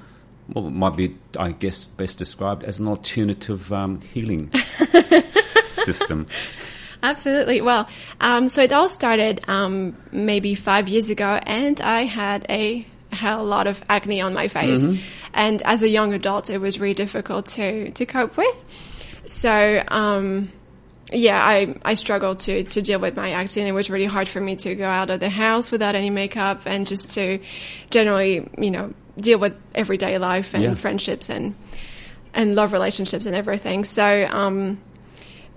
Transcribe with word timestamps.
what 0.52 0.62
might 0.62 0.96
be, 0.96 1.16
I 1.38 1.52
guess, 1.52 1.86
best 1.86 2.18
described 2.18 2.64
as 2.64 2.78
an 2.78 2.86
alternative 2.86 3.72
um, 3.72 4.00
healing 4.00 4.50
system. 5.64 6.26
Absolutely. 7.02 7.60
Well, 7.60 7.88
um, 8.20 8.48
so 8.48 8.62
it 8.62 8.72
all 8.72 8.88
started 8.88 9.40
um, 9.48 9.96
maybe 10.10 10.54
five 10.54 10.88
years 10.88 11.10
ago, 11.10 11.38
and 11.42 11.80
I 11.80 12.04
had 12.04 12.46
a 12.48 12.86
had 13.12 13.38
a 13.38 13.42
lot 13.42 13.66
of 13.66 13.82
acne 13.88 14.20
on 14.20 14.34
my 14.34 14.48
face, 14.48 14.86
and 15.34 15.62
as 15.62 15.82
a 15.82 15.88
young 15.88 16.12
adult, 16.14 16.50
it 16.50 16.58
was 16.58 16.78
really 16.78 16.94
difficult 16.94 17.46
to 17.46 17.90
to 17.92 18.06
cope 18.06 18.36
with. 18.36 18.56
So. 19.26 19.82
Um, 19.88 20.52
yeah, 21.10 21.42
I, 21.42 21.74
I 21.86 21.94
struggled 21.94 22.40
to, 22.40 22.64
to 22.64 22.82
deal 22.82 22.98
with 22.98 23.16
my 23.16 23.30
acne 23.30 23.62
it 23.66 23.72
was 23.72 23.88
really 23.88 24.04
hard 24.04 24.28
for 24.28 24.40
me 24.40 24.56
to 24.56 24.74
go 24.74 24.86
out 24.86 25.08
of 25.08 25.20
the 25.20 25.30
house 25.30 25.70
without 25.70 25.94
any 25.94 26.10
makeup 26.10 26.62
and 26.66 26.86
just 26.86 27.12
to 27.12 27.38
generally, 27.88 28.46
you 28.58 28.70
know, 28.70 28.92
deal 29.18 29.38
with 29.38 29.54
everyday 29.74 30.18
life 30.18 30.52
and 30.52 30.62
Yeah. 30.64 30.74
friendships 30.74 31.30
and, 31.30 31.54
and 32.34 32.54
love 32.54 32.74
relationships 32.74 33.24
and 33.24 33.34
everything. 33.34 33.84
So, 33.84 34.26
um, 34.30 34.82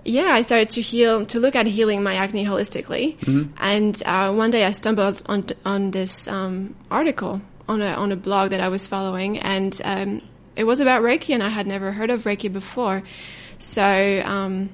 yeah, 0.04 0.30
I 0.32 0.42
started 0.42 0.70
to 0.70 0.80
heal, 0.80 1.26
to 1.26 1.40
look 1.40 1.54
at 1.54 1.66
healing 1.66 2.02
my 2.02 2.14
acne 2.14 2.44
holistically. 2.44 3.16
And, 3.58 4.02
uh, 4.04 4.32
one 4.32 4.50
day 4.50 4.64
I 4.64 4.72
stumbled 4.72 5.22
on, 5.26 5.46
on 5.64 5.90
this, 5.90 6.26
um, 6.28 6.74
article 6.90 7.40
on 7.68 7.80
a, 7.82 7.88
on 7.88 8.12
a 8.12 8.16
blog 8.16 8.50
that 8.50 8.60
I 8.60 8.68
was 8.68 8.86
following 8.86 9.38
and, 9.38 9.80
um, 9.84 10.22
it 10.54 10.64
was 10.64 10.80
about 10.80 11.02
Reiki 11.02 11.32
and 11.32 11.42
I 11.42 11.48
had 11.48 11.66
never 11.66 11.92
heard 11.92 12.10
of 12.10 12.24
Reiki 12.24 12.52
before. 12.52 13.02
So, 13.58 14.22
um, 14.24 14.70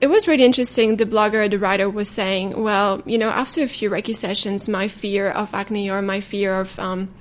it 0.00 0.08
was 0.08 0.26
really 0.28 0.44
interesting. 0.44 0.96
The 0.96 1.06
blogger, 1.06 1.50
the 1.50 1.58
writer 1.58 1.88
was 1.88 2.08
saying, 2.08 2.60
well, 2.62 3.02
you 3.06 3.16
know, 3.18 3.28
after 3.28 3.62
a 3.62 3.68
few 3.68 3.90
Reiki 3.90 4.14
sessions, 4.14 4.68
my 4.68 4.88
fear 4.88 5.30
of 5.30 5.54
acne 5.54 5.90
or 5.90 6.02
my 6.02 6.20
fear 6.20 6.60
of, 6.60 6.78
um, 6.78 7.14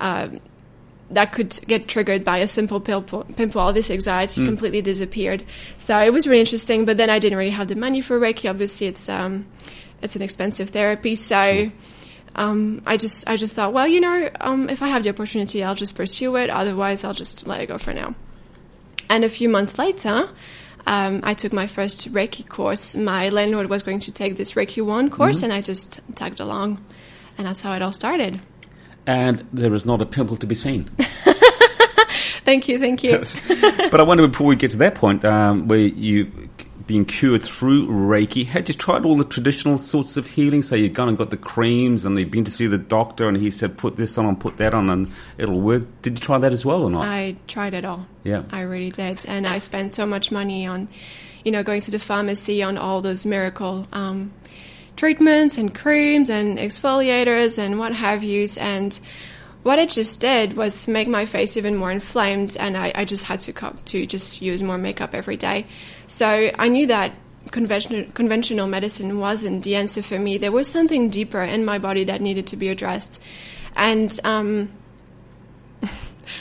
uh, 0.00 0.28
that 1.10 1.32
could 1.32 1.58
get 1.66 1.88
triggered 1.88 2.24
by 2.24 2.38
a 2.38 2.48
simple 2.48 2.80
pimple, 2.80 3.24
pimple 3.36 3.60
all 3.60 3.72
this 3.72 3.90
anxiety 3.90 4.44
completely 4.44 4.82
disappeared. 4.82 5.42
So 5.78 5.98
it 5.98 6.12
was 6.12 6.26
really 6.26 6.40
interesting, 6.40 6.84
but 6.84 6.96
then 6.96 7.08
I 7.08 7.18
didn't 7.18 7.38
really 7.38 7.50
have 7.50 7.68
the 7.68 7.76
money 7.76 8.02
for 8.02 8.18
Reiki. 8.20 8.48
Obviously, 8.48 8.88
it's, 8.88 9.08
um, 9.08 9.46
it's 10.02 10.16
an 10.16 10.22
expensive 10.22 10.70
therapy. 10.70 11.14
So, 11.14 11.70
um, 12.34 12.82
I 12.86 12.96
just, 12.96 13.28
I 13.28 13.36
just 13.36 13.54
thought, 13.54 13.72
well, 13.72 13.88
you 13.88 14.00
know, 14.00 14.28
um, 14.40 14.68
if 14.68 14.82
I 14.82 14.88
have 14.88 15.02
the 15.02 15.08
opportunity, 15.08 15.64
I'll 15.64 15.74
just 15.74 15.94
pursue 15.94 16.36
it. 16.36 16.50
Otherwise, 16.50 17.04
I'll 17.04 17.14
just 17.14 17.46
let 17.46 17.60
it 17.62 17.66
go 17.66 17.78
for 17.78 17.94
now. 17.94 18.14
And 19.08 19.24
a 19.24 19.30
few 19.30 19.48
months 19.48 19.78
later, 19.78 20.28
um, 20.86 21.20
I 21.22 21.34
took 21.34 21.52
my 21.52 21.66
first 21.66 22.12
Reiki 22.12 22.46
course. 22.46 22.94
My 22.94 23.30
landlord 23.30 23.70
was 23.70 23.82
going 23.82 24.00
to 24.00 24.12
take 24.12 24.36
this 24.36 24.52
Reiki 24.52 24.84
1 24.84 25.10
course, 25.10 25.42
and 25.42 25.52
I 25.52 25.62
just 25.62 26.00
tagged 26.14 26.40
along. 26.40 26.84
And 27.38 27.46
that's 27.46 27.62
how 27.62 27.72
it 27.72 27.82
all 27.82 27.92
started. 27.92 28.40
And 29.08 29.42
there 29.52 29.72
is 29.72 29.86
not 29.86 30.02
a 30.02 30.06
pimple 30.06 30.36
to 30.36 30.46
be 30.46 30.54
seen. 30.54 30.90
Thank 32.44 32.66
you, 32.66 32.78
thank 32.78 33.04
you. 33.04 33.22
but 33.90 34.00
I 34.00 34.02
wonder 34.02 34.26
before 34.26 34.46
we 34.46 34.56
get 34.56 34.70
to 34.70 34.78
that 34.78 34.94
point, 34.94 35.22
um, 35.22 35.68
where 35.68 35.80
you 35.80 36.48
being 36.86 37.04
cured 37.04 37.42
through 37.42 37.86
Reiki, 37.88 38.46
had 38.46 38.68
you 38.68 38.74
tried 38.74 39.04
all 39.04 39.16
the 39.16 39.24
traditional 39.24 39.76
sorts 39.76 40.16
of 40.16 40.26
healing? 40.26 40.62
So 40.62 40.74
you've 40.74 40.94
gone 40.94 41.08
and 41.08 41.18
got 41.18 41.28
the 41.28 41.36
creams, 41.36 42.06
and 42.06 42.18
you've 42.18 42.30
been 42.30 42.44
to 42.44 42.50
see 42.50 42.66
the 42.66 42.78
doctor, 42.78 43.28
and 43.28 43.36
he 43.36 43.50
said 43.50 43.76
put 43.76 43.96
this 43.96 44.16
on 44.16 44.24
and 44.24 44.40
put 44.40 44.56
that 44.56 44.72
on, 44.72 44.88
and 44.88 45.12
it'll 45.36 45.60
work. 45.60 45.86
Did 46.00 46.18
you 46.18 46.20
try 46.20 46.38
that 46.38 46.52
as 46.54 46.64
well 46.64 46.82
or 46.82 46.90
not? 46.90 47.04
I 47.04 47.36
tried 47.46 47.74
it 47.74 47.84
all. 47.84 48.06
Yeah. 48.24 48.44
I 48.50 48.62
really 48.62 48.90
did. 48.90 49.26
And 49.26 49.46
I 49.46 49.58
spent 49.58 49.92
so 49.92 50.06
much 50.06 50.32
money 50.32 50.66
on, 50.66 50.88
you 51.44 51.52
know, 51.52 51.62
going 51.62 51.82
to 51.82 51.90
the 51.90 51.98
pharmacy 51.98 52.62
on 52.62 52.78
all 52.78 53.02
those 53.02 53.26
miracle 53.26 53.86
um, 53.92 54.32
treatments 54.98 55.56
and 55.56 55.74
creams 55.74 56.28
and 56.28 56.58
exfoliators 56.58 57.56
and 57.56 57.78
what 57.78 57.94
have 57.94 58.22
yous. 58.22 58.58
And 58.58 58.98
what 59.62 59.78
it 59.78 59.88
just 59.88 60.20
did 60.20 60.56
was 60.56 60.88
make 60.88 61.08
my 61.08 61.24
face 61.24 61.56
even 61.56 61.76
more 61.76 61.90
inflamed. 61.90 62.56
And 62.58 62.76
I, 62.76 62.92
I 62.94 63.04
just 63.04 63.24
had 63.24 63.40
to 63.40 63.52
cop 63.52 63.82
to 63.86 64.04
just 64.06 64.42
use 64.42 64.62
more 64.62 64.76
makeup 64.76 65.14
every 65.14 65.36
day. 65.36 65.66
So 66.08 66.50
I 66.58 66.68
knew 66.68 66.88
that 66.88 67.16
conventional 67.50 68.04
conventional 68.12 68.66
medicine 68.66 69.18
wasn't 69.18 69.64
the 69.64 69.76
answer 69.76 70.02
for 70.02 70.18
me. 70.18 70.36
There 70.36 70.52
was 70.52 70.68
something 70.68 71.08
deeper 71.08 71.42
in 71.42 71.64
my 71.64 71.78
body 71.78 72.04
that 72.04 72.20
needed 72.20 72.48
to 72.48 72.56
be 72.56 72.68
addressed. 72.68 73.22
And 73.76 74.18
um, 74.24 74.70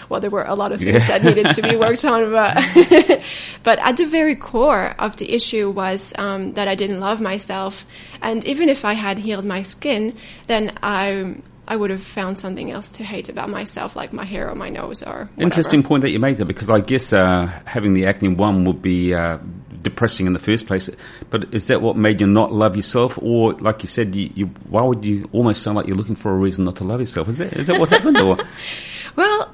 well, 0.09 0.19
there 0.19 0.29
were 0.29 0.43
a 0.43 0.55
lot 0.55 0.71
of 0.71 0.79
things 0.79 1.07
Yeah. 1.07 1.19
that 1.19 1.23
needed 1.23 1.49
to 1.55 1.61
be 1.61 1.75
worked 1.85 2.05
on, 2.05 2.31
but 2.31 2.55
but 3.63 3.79
at 3.79 3.97
the 3.97 4.05
very 4.05 4.35
core 4.35 4.95
of 4.99 5.15
the 5.17 5.31
issue 5.33 5.69
was 5.69 6.13
um, 6.17 6.53
that 6.53 6.67
I 6.67 6.75
didn't 6.75 6.99
love 6.99 7.21
myself, 7.21 7.85
and 8.21 8.43
even 8.45 8.69
if 8.69 8.85
I 8.85 8.93
had 8.93 9.17
healed 9.19 9.45
my 9.45 9.61
skin, 9.61 10.15
then 10.47 10.77
I 10.83 11.35
I 11.69 11.75
would 11.75 11.89
have 11.89 12.03
found 12.03 12.39
something 12.39 12.71
else 12.71 12.87
to 12.91 13.03
hate 13.03 13.27
about 13.27 13.49
myself, 13.49 13.95
like 13.95 14.13
my 14.13 14.23
hair 14.23 14.49
or 14.49 14.55
my 14.55 14.69
nose 14.69 15.03
or 15.03 15.11
whatever. 15.35 15.43
Interesting 15.43 15.83
point 15.83 16.01
that 16.03 16.11
you 16.11 16.19
made 16.19 16.37
there, 16.37 16.45
because 16.45 16.69
I 16.69 16.79
guess 16.79 17.11
uh, 17.11 17.47
having 17.65 17.93
the 17.93 18.05
acne 18.05 18.29
one 18.29 18.63
would 18.63 18.81
be 18.81 19.13
uh, 19.13 19.37
depressing 19.81 20.27
in 20.27 20.33
the 20.33 20.39
first 20.39 20.65
place. 20.65 20.89
But 21.29 21.53
is 21.53 21.67
that 21.67 21.81
what 21.81 21.97
made 21.97 22.21
you 22.21 22.27
not 22.27 22.53
love 22.53 22.77
yourself, 22.77 23.19
or 23.21 23.51
like 23.55 23.83
you 23.83 23.89
said, 23.89 24.15
you, 24.15 24.31
you, 24.33 24.45
why 24.69 24.81
would 24.83 25.03
you 25.03 25.27
almost 25.33 25.61
sound 25.61 25.75
like 25.75 25.87
you're 25.87 25.97
looking 25.97 26.15
for 26.15 26.31
a 26.31 26.35
reason 26.37 26.63
not 26.63 26.77
to 26.77 26.85
love 26.85 27.01
yourself? 27.01 27.27
Is 27.27 27.39
that 27.39 27.51
is 27.51 27.67
that 27.67 27.77
what 27.79 27.89
happened? 27.89 28.17
Or 28.17 28.37
Well, 29.17 29.53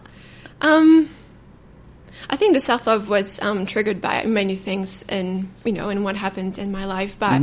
um, 0.63 1.09
I 2.29 2.37
think 2.37 2.53
the 2.53 2.59
self 2.59 2.87
love 2.87 3.09
was 3.09 3.39
um, 3.41 3.65
triggered 3.65 4.01
by 4.01 4.23
many 4.25 4.55
things, 4.55 5.03
and 5.07 5.49
you 5.63 5.73
know, 5.73 5.89
and 5.89 6.03
what 6.03 6.15
happened 6.15 6.57
in 6.57 6.71
my 6.71 6.85
life. 6.85 7.17
But 7.19 7.41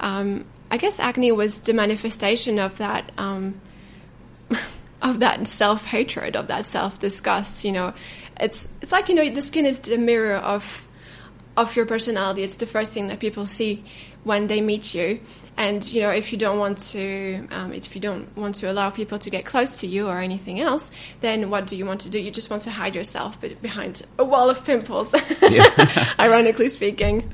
um, 0.00 0.46
I 0.70 0.78
guess 0.78 0.98
acne 0.98 1.30
was 1.30 1.60
the 1.60 1.72
manifestation 1.72 2.58
of 2.58 2.78
that. 2.78 3.12
Um, 3.18 3.60
of 5.02 5.20
that 5.20 5.46
self 5.46 5.84
hatred, 5.84 6.34
of 6.34 6.46
that 6.48 6.66
self 6.66 6.98
disgust, 6.98 7.64
you 7.64 7.72
know, 7.72 7.92
it's 8.40 8.66
it's 8.80 8.90
like 8.90 9.08
you 9.08 9.14
know 9.14 9.28
the 9.28 9.42
skin 9.42 9.66
is 9.66 9.78
the 9.80 9.98
mirror 9.98 10.36
of 10.36 10.82
of 11.56 11.76
your 11.76 11.86
personality. 11.86 12.42
It's 12.42 12.56
the 12.56 12.66
first 12.66 12.92
thing 12.92 13.08
that 13.08 13.20
people 13.20 13.46
see 13.46 13.84
when 14.24 14.46
they 14.46 14.60
meet 14.60 14.94
you. 14.94 15.20
And 15.56 15.86
you 15.92 16.02
know, 16.02 16.10
if 16.10 16.32
you 16.32 16.38
don't 16.38 16.58
want 16.58 16.78
to, 16.90 17.46
um, 17.50 17.72
if 17.72 17.94
you 17.94 18.00
don't 18.00 18.36
want 18.36 18.56
to 18.56 18.70
allow 18.70 18.90
people 18.90 19.18
to 19.20 19.30
get 19.30 19.46
close 19.46 19.78
to 19.78 19.86
you 19.86 20.08
or 20.08 20.18
anything 20.18 20.60
else, 20.60 20.90
then 21.20 21.50
what 21.50 21.66
do 21.66 21.76
you 21.76 21.86
want 21.86 22.00
to 22.02 22.08
do? 22.10 22.18
You 22.18 22.30
just 22.30 22.50
want 22.50 22.62
to 22.62 22.70
hide 22.70 22.94
yourself 22.94 23.38
behind 23.62 24.02
a 24.18 24.24
wall 24.24 24.50
of 24.50 24.64
pimples. 24.64 25.14
Ironically 26.18 26.68
speaking. 26.68 27.32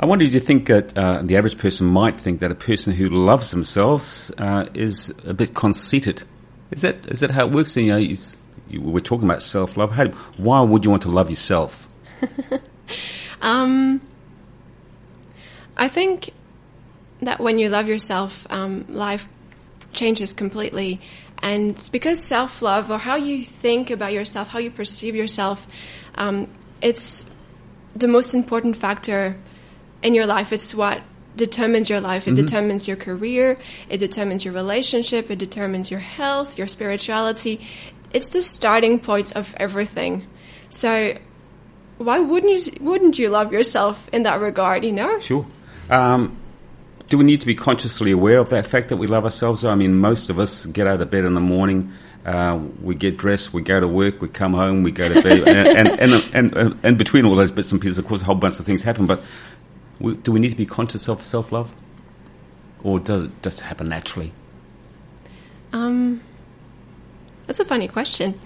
I 0.00 0.06
wonder, 0.06 0.24
do 0.26 0.30
you 0.30 0.40
think 0.40 0.68
that 0.68 0.96
uh, 0.96 1.22
the 1.22 1.36
average 1.36 1.58
person 1.58 1.88
might 1.88 2.20
think 2.20 2.38
that 2.40 2.52
a 2.52 2.54
person 2.54 2.92
who 2.92 3.06
loves 3.06 3.50
themselves 3.50 4.30
uh, 4.38 4.66
is 4.74 5.12
a 5.24 5.34
bit 5.34 5.54
conceited? 5.54 6.22
Is 6.70 6.82
that 6.82 7.06
is 7.06 7.20
that 7.20 7.32
how 7.32 7.46
it 7.46 7.52
works? 7.52 7.76
You 7.76 7.86
know, 7.86 7.96
you, 7.96 8.16
we're 8.80 9.00
talking 9.00 9.24
about 9.24 9.42
self 9.42 9.76
love. 9.76 9.96
Why 10.36 10.60
would 10.60 10.84
you 10.84 10.90
want 10.90 11.02
to 11.02 11.10
love 11.10 11.30
yourself? 11.30 11.88
Um, 13.40 14.00
I 15.76 15.88
think 15.88 16.30
that 17.22 17.40
when 17.40 17.58
you 17.58 17.68
love 17.68 17.88
yourself, 17.88 18.46
um, 18.50 18.84
life 18.88 19.26
changes 19.92 20.32
completely, 20.32 21.00
And 21.40 21.88
because 21.92 22.20
self 22.20 22.62
love 22.62 22.90
or 22.90 22.98
how 22.98 23.14
you 23.14 23.44
think 23.44 23.90
about 23.90 24.12
yourself, 24.12 24.48
how 24.48 24.58
you 24.58 24.72
perceive 24.72 25.14
yourself, 25.14 25.66
um, 26.16 26.48
it's 26.82 27.24
the 27.94 28.08
most 28.08 28.34
important 28.34 28.76
factor 28.76 29.36
in 30.02 30.14
your 30.14 30.26
life. 30.26 30.52
It's 30.52 30.74
what 30.74 31.00
determines 31.36 31.88
your 31.88 32.00
life. 32.00 32.26
It 32.26 32.34
determines 32.34 32.88
your 32.88 32.96
career. 32.96 33.58
It 33.88 33.98
determines 33.98 34.44
your 34.44 34.54
relationship. 34.54 35.30
It 35.30 35.38
determines 35.38 35.90
your 35.90 36.00
health, 36.00 36.58
your 36.58 36.66
spirituality. 36.66 37.64
It's 38.12 38.30
the 38.30 38.42
starting 38.42 38.98
point 38.98 39.36
of 39.36 39.54
everything. 39.58 40.26
So 40.70 41.16
why 41.98 42.18
wouldn't 42.18 42.66
you 42.66 42.72
wouldn't 42.80 43.18
you 43.18 43.28
love 43.28 43.52
yourself 43.52 44.08
in 44.12 44.24
that 44.24 44.40
regard? 44.40 44.84
You 44.84 44.92
know. 44.92 45.18
Sure. 45.20 45.46
Um, 45.90 46.36
do 47.08 47.16
we 47.16 47.24
need 47.24 47.40
to 47.40 47.46
be 47.46 47.54
consciously 47.54 48.10
aware 48.10 48.38
of 48.38 48.50
that 48.50 48.66
fact 48.66 48.90
that 48.90 48.96
we 48.98 49.06
love 49.06 49.24
ourselves? 49.24 49.64
I 49.64 49.74
mean, 49.74 49.98
most 49.98 50.30
of 50.30 50.38
us 50.38 50.66
get 50.66 50.86
out 50.86 51.00
of 51.00 51.10
bed 51.10 51.24
in 51.24 51.34
the 51.34 51.40
morning. 51.40 51.90
Uh, 52.24 52.60
we 52.82 52.94
get 52.94 53.16
dressed, 53.16 53.54
we 53.54 53.62
go 53.62 53.80
to 53.80 53.88
work, 53.88 54.20
we 54.20 54.28
come 54.28 54.52
home, 54.52 54.82
we 54.82 54.90
go 54.90 55.08
to 55.08 55.22
bed, 55.22 55.48
and, 55.48 55.88
and, 55.88 56.12
and, 56.34 56.54
and, 56.54 56.78
and, 56.82 56.98
between 56.98 57.24
all 57.24 57.34
those 57.34 57.50
bits 57.50 57.72
and 57.72 57.80
pieces, 57.80 57.98
of 57.98 58.06
course, 58.06 58.20
a 58.20 58.24
whole 58.24 58.34
bunch 58.34 58.60
of 58.60 58.66
things 58.66 58.82
happen. 58.82 59.06
But 59.06 59.22
we, 59.98 60.14
do 60.14 60.32
we 60.32 60.40
need 60.40 60.50
to 60.50 60.56
be 60.56 60.66
conscious 60.66 61.08
of 61.08 61.24
self 61.24 61.52
love, 61.52 61.74
or 62.82 63.00
does 63.00 63.26
it 63.26 63.42
just 63.42 63.62
happen 63.62 63.88
naturally? 63.88 64.34
Um, 65.72 66.20
that's 67.46 67.60
a 67.60 67.64
funny 67.64 67.88
question. 67.88 68.38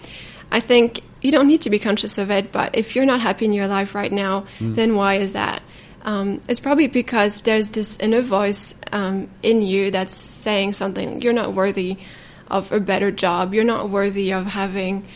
I 0.52 0.60
think 0.60 1.02
you 1.20 1.32
don't 1.32 1.48
need 1.48 1.62
to 1.62 1.70
be 1.70 1.80
conscious 1.80 2.18
of 2.18 2.30
it, 2.30 2.52
but 2.52 2.76
if 2.76 2.94
you're 2.94 3.06
not 3.06 3.20
happy 3.20 3.46
in 3.46 3.52
your 3.52 3.66
life 3.66 3.96
right 3.96 4.12
now, 4.12 4.46
then 4.60 4.94
why 4.94 5.14
is 5.14 5.32
that? 5.32 5.62
Um, 6.02 6.40
it's 6.48 6.60
probably 6.60 6.88
because 6.88 7.42
there's 7.42 7.70
this 7.70 7.96
inner 7.98 8.22
voice 8.22 8.74
um, 8.90 9.28
in 9.42 9.62
you 9.62 9.90
that's 9.90 10.14
saying 10.14 10.72
something. 10.72 11.22
You're 11.22 11.32
not 11.32 11.54
worthy 11.54 11.98
of 12.48 12.72
a 12.72 12.80
better 12.80 13.10
job. 13.10 13.54
You're 13.54 13.64
not 13.64 13.88
worthy 13.88 14.32
of 14.32 14.46
having, 14.46 15.06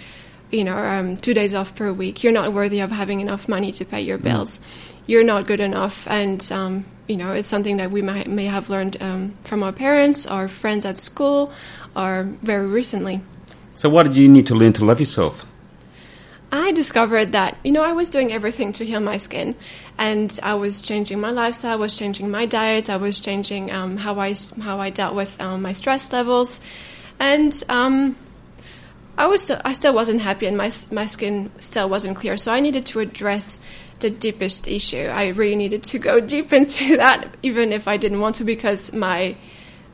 you 0.50 0.64
know, 0.64 0.76
um, 0.76 1.16
two 1.16 1.34
days 1.34 1.54
off 1.54 1.74
per 1.74 1.92
week. 1.92 2.22
You're 2.22 2.32
not 2.32 2.52
worthy 2.52 2.80
of 2.80 2.90
having 2.90 3.20
enough 3.20 3.48
money 3.48 3.72
to 3.72 3.84
pay 3.84 4.00
your 4.00 4.18
bills. 4.18 4.60
You're 5.06 5.24
not 5.24 5.46
good 5.46 5.60
enough, 5.60 6.06
and 6.08 6.50
um, 6.50 6.84
you 7.06 7.16
know 7.16 7.30
it's 7.30 7.48
something 7.48 7.76
that 7.76 7.92
we 7.92 8.02
might, 8.02 8.28
may 8.28 8.46
have 8.46 8.68
learned 8.68 9.00
um, 9.00 9.36
from 9.44 9.62
our 9.62 9.70
parents, 9.70 10.26
or 10.26 10.48
friends 10.48 10.84
at 10.84 10.98
school, 10.98 11.52
or 11.94 12.24
very 12.42 12.66
recently. 12.66 13.20
So, 13.76 13.88
why 13.88 14.02
did 14.02 14.16
you 14.16 14.28
need 14.28 14.48
to 14.48 14.56
learn 14.56 14.72
to 14.74 14.84
love 14.84 14.98
yourself? 14.98 15.46
I 16.52 16.72
discovered 16.72 17.32
that 17.32 17.56
you 17.64 17.72
know 17.72 17.82
I 17.82 17.92
was 17.92 18.08
doing 18.08 18.32
everything 18.32 18.72
to 18.72 18.84
heal 18.84 19.00
my 19.00 19.16
skin, 19.16 19.56
and 19.98 20.38
I 20.42 20.54
was 20.54 20.80
changing 20.80 21.20
my 21.20 21.30
lifestyle, 21.30 21.72
I 21.72 21.76
was 21.76 21.96
changing 21.96 22.30
my 22.30 22.46
diet, 22.46 22.88
I 22.88 22.96
was 22.96 23.18
changing 23.18 23.72
um, 23.72 23.96
how 23.96 24.18
I 24.20 24.34
how 24.60 24.80
I 24.80 24.90
dealt 24.90 25.14
with 25.14 25.40
um, 25.40 25.62
my 25.62 25.72
stress 25.72 26.12
levels, 26.12 26.60
and 27.18 27.62
um, 27.68 28.16
I 29.18 29.26
was 29.26 29.42
still, 29.42 29.60
I 29.64 29.72
still 29.72 29.94
wasn't 29.94 30.20
happy, 30.20 30.46
and 30.46 30.56
my 30.56 30.70
my 30.90 31.06
skin 31.06 31.50
still 31.58 31.88
wasn't 31.88 32.16
clear. 32.16 32.36
So 32.36 32.52
I 32.52 32.60
needed 32.60 32.86
to 32.86 33.00
address 33.00 33.60
the 34.00 34.10
deepest 34.10 34.68
issue. 34.68 35.06
I 35.06 35.28
really 35.28 35.56
needed 35.56 35.82
to 35.84 35.98
go 35.98 36.20
deep 36.34 36.52
into 36.52 36.98
that, 36.98 37.34
even 37.42 37.72
if 37.72 37.88
I 37.88 37.96
didn't 37.96 38.20
want 38.20 38.36
to, 38.36 38.44
because 38.44 38.92
my 38.92 39.36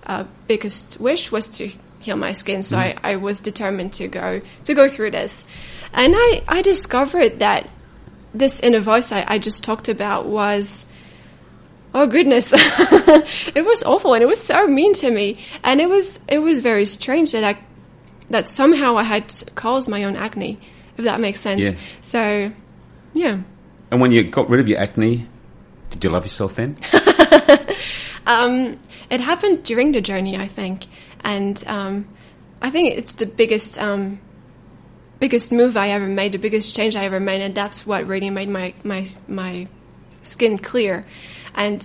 uh, 0.06 0.25
biggest 0.48 0.98
wish 1.00 1.31
was 1.31 1.48
to 1.48 1.70
heal 2.00 2.16
my 2.16 2.32
skin. 2.32 2.62
So 2.62 2.76
I, 2.76 2.96
I 3.02 3.16
was 3.16 3.40
determined 3.40 3.94
to 3.94 4.08
go 4.08 4.43
to 4.64 4.75
go 4.75 4.88
through 4.88 5.12
this, 5.12 5.44
and 5.92 6.14
I 6.16 6.42
I 6.48 6.62
discovered 6.62 7.38
that 7.40 7.68
this 8.34 8.60
inner 8.60 8.80
voice 8.80 9.12
I, 9.12 9.24
I 9.26 9.38
just 9.38 9.62
talked 9.62 9.88
about 9.88 10.26
was. 10.26 10.86
Oh 11.94 12.06
goodness, 12.06 12.54
it 12.56 13.66
was 13.66 13.82
awful 13.82 14.14
and 14.14 14.22
it 14.22 14.26
was 14.26 14.42
so 14.42 14.66
mean 14.66 14.94
to 14.94 15.10
me, 15.10 15.44
and 15.62 15.78
it 15.78 15.90
was 15.90 16.20
it 16.26 16.38
was 16.38 16.60
very 16.60 16.86
strange 16.86 17.32
that 17.32 17.44
I 17.44 17.58
that 18.30 18.48
somehow 18.48 18.96
I 18.96 19.02
had 19.02 19.30
caused 19.56 19.90
my 19.90 20.04
own 20.04 20.16
acne, 20.16 20.58
if 20.96 21.04
that 21.04 21.20
makes 21.20 21.38
sense. 21.40 21.60
Yeah. 21.60 21.72
So, 22.00 22.50
yeah. 23.12 23.42
And 23.90 24.00
when 24.00 24.10
you 24.10 24.22
got 24.24 24.48
rid 24.48 24.58
of 24.58 24.68
your 24.68 24.78
acne, 24.78 25.28
did 25.90 26.02
you 26.02 26.08
love 26.08 26.24
yourself 26.24 26.54
then? 26.54 26.78
Um, 28.26 28.78
it 29.10 29.20
happened 29.20 29.64
during 29.64 29.92
the 29.92 30.00
journey, 30.00 30.36
I 30.36 30.46
think, 30.46 30.86
and 31.24 31.62
um, 31.66 32.08
I 32.60 32.70
think 32.70 32.96
it's 32.96 33.14
the 33.14 33.26
biggest 33.26 33.78
um, 33.78 34.20
biggest 35.22 35.52
move 35.52 35.76
I 35.76 35.90
ever 35.90 36.08
made, 36.08 36.32
the 36.32 36.38
biggest 36.38 36.74
change 36.74 36.96
I 36.96 37.04
ever 37.04 37.20
made, 37.20 37.40
and 37.42 37.54
that's 37.54 37.86
what 37.86 38.08
really 38.08 38.28
made 38.28 38.48
my 38.48 38.74
my 38.82 39.06
my 39.28 39.69
skin 40.24 40.58
clear. 40.58 41.06
And 41.54 41.78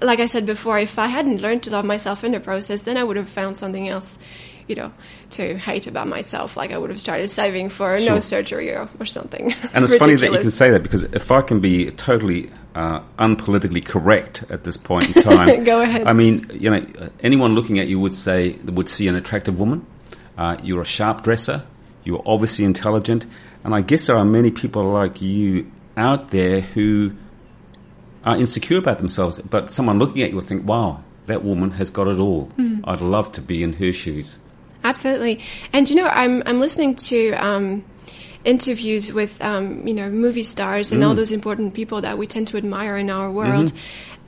like 0.00 0.20
I 0.20 0.26
said 0.26 0.46
before, 0.46 0.78
if 0.78 0.98
I 0.98 1.08
hadn't 1.08 1.42
learned 1.42 1.62
to 1.64 1.70
love 1.70 1.84
myself 1.84 2.24
in 2.24 2.32
the 2.32 2.40
process, 2.40 2.82
then 2.82 2.96
I 2.96 3.04
would 3.04 3.18
have 3.18 3.28
found 3.28 3.58
something 3.58 3.86
else, 3.94 4.18
you 4.68 4.74
know, 4.74 4.90
to 5.36 5.58
hate 5.58 5.86
about 5.86 6.06
myself. 6.08 6.56
Like 6.56 6.70
I 6.72 6.78
would 6.78 6.88
have 6.88 7.00
started 7.00 7.28
saving 7.30 7.68
for 7.68 7.98
Sure. 7.98 8.14
no 8.14 8.20
surgery 8.20 8.70
or, 8.70 8.88
or 8.98 9.06
something. 9.06 9.52
And 9.74 9.84
it's 9.84 9.96
funny 10.04 10.16
that 10.16 10.32
you 10.32 10.38
can 10.38 10.50
say 10.50 10.70
that 10.70 10.82
because 10.82 11.02
if 11.02 11.30
I 11.30 11.42
can 11.42 11.60
be 11.60 11.90
totally 11.90 12.50
uh, 12.74 13.00
unpolitically 13.18 13.84
correct 13.84 14.44
at 14.48 14.64
this 14.64 14.78
point 14.78 15.14
in 15.14 15.22
time, 15.22 15.64
Go 15.72 15.82
ahead. 15.82 16.06
I 16.06 16.14
mean, 16.14 16.46
you 16.54 16.70
know, 16.70 16.86
anyone 17.20 17.54
looking 17.54 17.78
at 17.80 17.86
you 17.88 18.00
would 18.00 18.14
say 18.14 18.56
would 18.64 18.88
see 18.88 19.08
an 19.08 19.14
attractive 19.16 19.58
woman. 19.58 19.84
Uh, 20.38 20.56
you're 20.62 20.82
a 20.82 20.86
sharp 20.96 21.22
dresser. 21.22 21.64
You're 22.08 22.22
obviously 22.24 22.64
intelligent, 22.64 23.26
and 23.64 23.74
I 23.74 23.82
guess 23.82 24.06
there 24.06 24.16
are 24.16 24.24
many 24.24 24.50
people 24.50 24.82
like 24.82 25.20
you 25.20 25.70
out 25.94 26.30
there 26.30 26.62
who 26.62 27.12
are 28.24 28.34
insecure 28.34 28.78
about 28.78 28.96
themselves. 28.96 29.38
But 29.40 29.74
someone 29.74 29.98
looking 29.98 30.22
at 30.22 30.30
you 30.30 30.36
will 30.36 30.42
think, 30.42 30.66
"Wow, 30.66 31.04
that 31.26 31.44
woman 31.44 31.70
has 31.72 31.90
got 31.90 32.08
it 32.08 32.18
all. 32.18 32.44
Hmm. 32.56 32.78
I'd 32.84 33.02
love 33.02 33.30
to 33.32 33.42
be 33.42 33.62
in 33.62 33.74
her 33.74 33.92
shoes." 33.92 34.38
Absolutely. 34.84 35.40
And 35.74 35.90
you 35.90 35.96
know, 35.96 36.06
I'm 36.06 36.42
I'm 36.46 36.60
listening 36.60 36.96
to 36.96 37.32
um, 37.32 37.84
interviews 38.42 39.12
with 39.12 39.38
um, 39.42 39.86
you 39.86 39.92
know 39.92 40.08
movie 40.08 40.44
stars 40.44 40.92
and 40.92 41.04
all 41.04 41.14
those 41.14 41.30
important 41.30 41.74
people 41.74 42.00
that 42.00 42.16
we 42.16 42.26
tend 42.26 42.48
to 42.48 42.56
admire 42.56 42.96
in 42.96 43.10
our 43.10 43.30
world, 43.30 43.74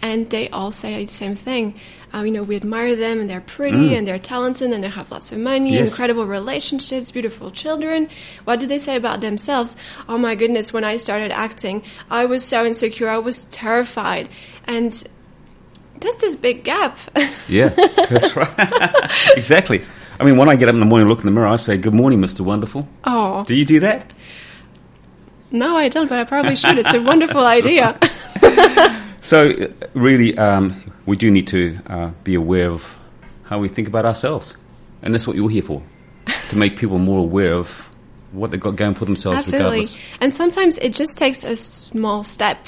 and 0.03 0.29
they 0.31 0.49
all 0.51 0.73
say 0.73 1.05
the 1.05 1.13
same 1.13 1.35
thing. 1.35 1.75
Uh, 2.13 2.23
you 2.25 2.33
know, 2.33 2.43
we 2.43 2.57
admire 2.57 2.97
them 2.97 3.21
and 3.21 3.31
they're 3.31 3.41
pretty 3.41 3.95
and 3.95 4.05
they're 4.05 4.19
talented 4.19 4.73
and 4.73 4.83
they 4.83 4.89
have 4.89 5.13
lots 5.13 5.31
of 5.31 5.39
money, 5.39 5.75
Yes. 5.75 5.91
incredible 5.91 6.27
relationships, 6.27 7.13
beautiful 7.13 7.53
children. 7.53 8.09
What 8.45 8.59
do 8.59 8.67
they 8.67 8.79
say 8.79 8.97
about 8.97 9.21
themselves? 9.21 9.77
Oh 10.09 10.19
my 10.19 10.35
goodness! 10.35 10.73
When 10.73 10.83
I 10.83 10.97
started 10.97 11.31
acting, 11.31 11.83
I 12.11 12.25
was 12.25 12.43
so 12.45 12.67
insecure. 12.67 13.09
I 13.09 13.19
was 13.19 13.45
terrified, 13.47 14.29
and 14.65 14.91
there's 16.01 16.17
this 16.17 16.35
big 16.37 16.65
gap. 16.65 16.99
Yeah, 17.49 17.69
that's 17.69 18.35
right. 18.37 18.51
exactly. 19.37 19.85
I 20.19 20.25
mean, 20.25 20.37
when 20.37 20.49
I 20.49 20.57
get 20.57 20.69
up 20.69 20.75
in 20.75 20.81
the 20.81 20.87
morning, 20.87 21.03
and 21.07 21.11
look 21.11 21.21
in 21.21 21.27
the 21.27 21.33
mirror, 21.33 21.47
I 21.47 21.57
say, 21.57 21.77
"Good 21.77 21.95
morning, 21.95 22.21
Mister 22.21 22.43
Wonderful." 22.43 22.89
oh 23.05 23.45
Do 23.45 23.55
you 23.55 23.65
do 23.65 23.81
that? 23.81 24.11
no, 25.53 25.77
I 25.77 25.89
don't, 25.89 26.09
but 26.09 26.19
I 26.19 26.25
probably 26.25 26.57
should. 26.57 26.79
It's 26.79 26.93
a 26.95 27.01
wonderful 27.03 27.45
idea. 27.59 27.99
So, 29.21 29.53
really, 29.95 30.37
um, 30.39 30.75
we 31.07 31.17
do 31.17 31.31
need 31.31 31.47
to 31.49 31.79
uh, 31.87 32.11
be 32.25 32.35
aware 32.35 32.71
of 32.71 32.99
how 33.45 33.59
we 33.59 33.69
think 33.69 33.87
about 33.89 34.05
ourselves, 34.05 34.57
and 35.03 35.13
that's 35.15 35.27
what 35.27 35.37
you're 35.37 35.51
here 35.51 35.63
for, 35.63 35.83
to 36.49 36.57
make 36.57 36.77
people 36.79 36.99
more 36.99 37.21
aware 37.21 37.53
of 37.53 37.87
what 38.33 38.51
they've 38.51 38.61
got 38.61 38.77
going 38.77 38.95
for 38.95 39.05
themselves, 39.05 39.39
Absolutely. 39.41 39.65
regardless. 39.67 39.99
And 40.21 40.35
sometimes 40.35 40.79
it 40.79 40.95
just 40.95 41.17
takes 41.17 41.45
a 41.45 41.57
small 41.57 42.23
step. 42.25 42.59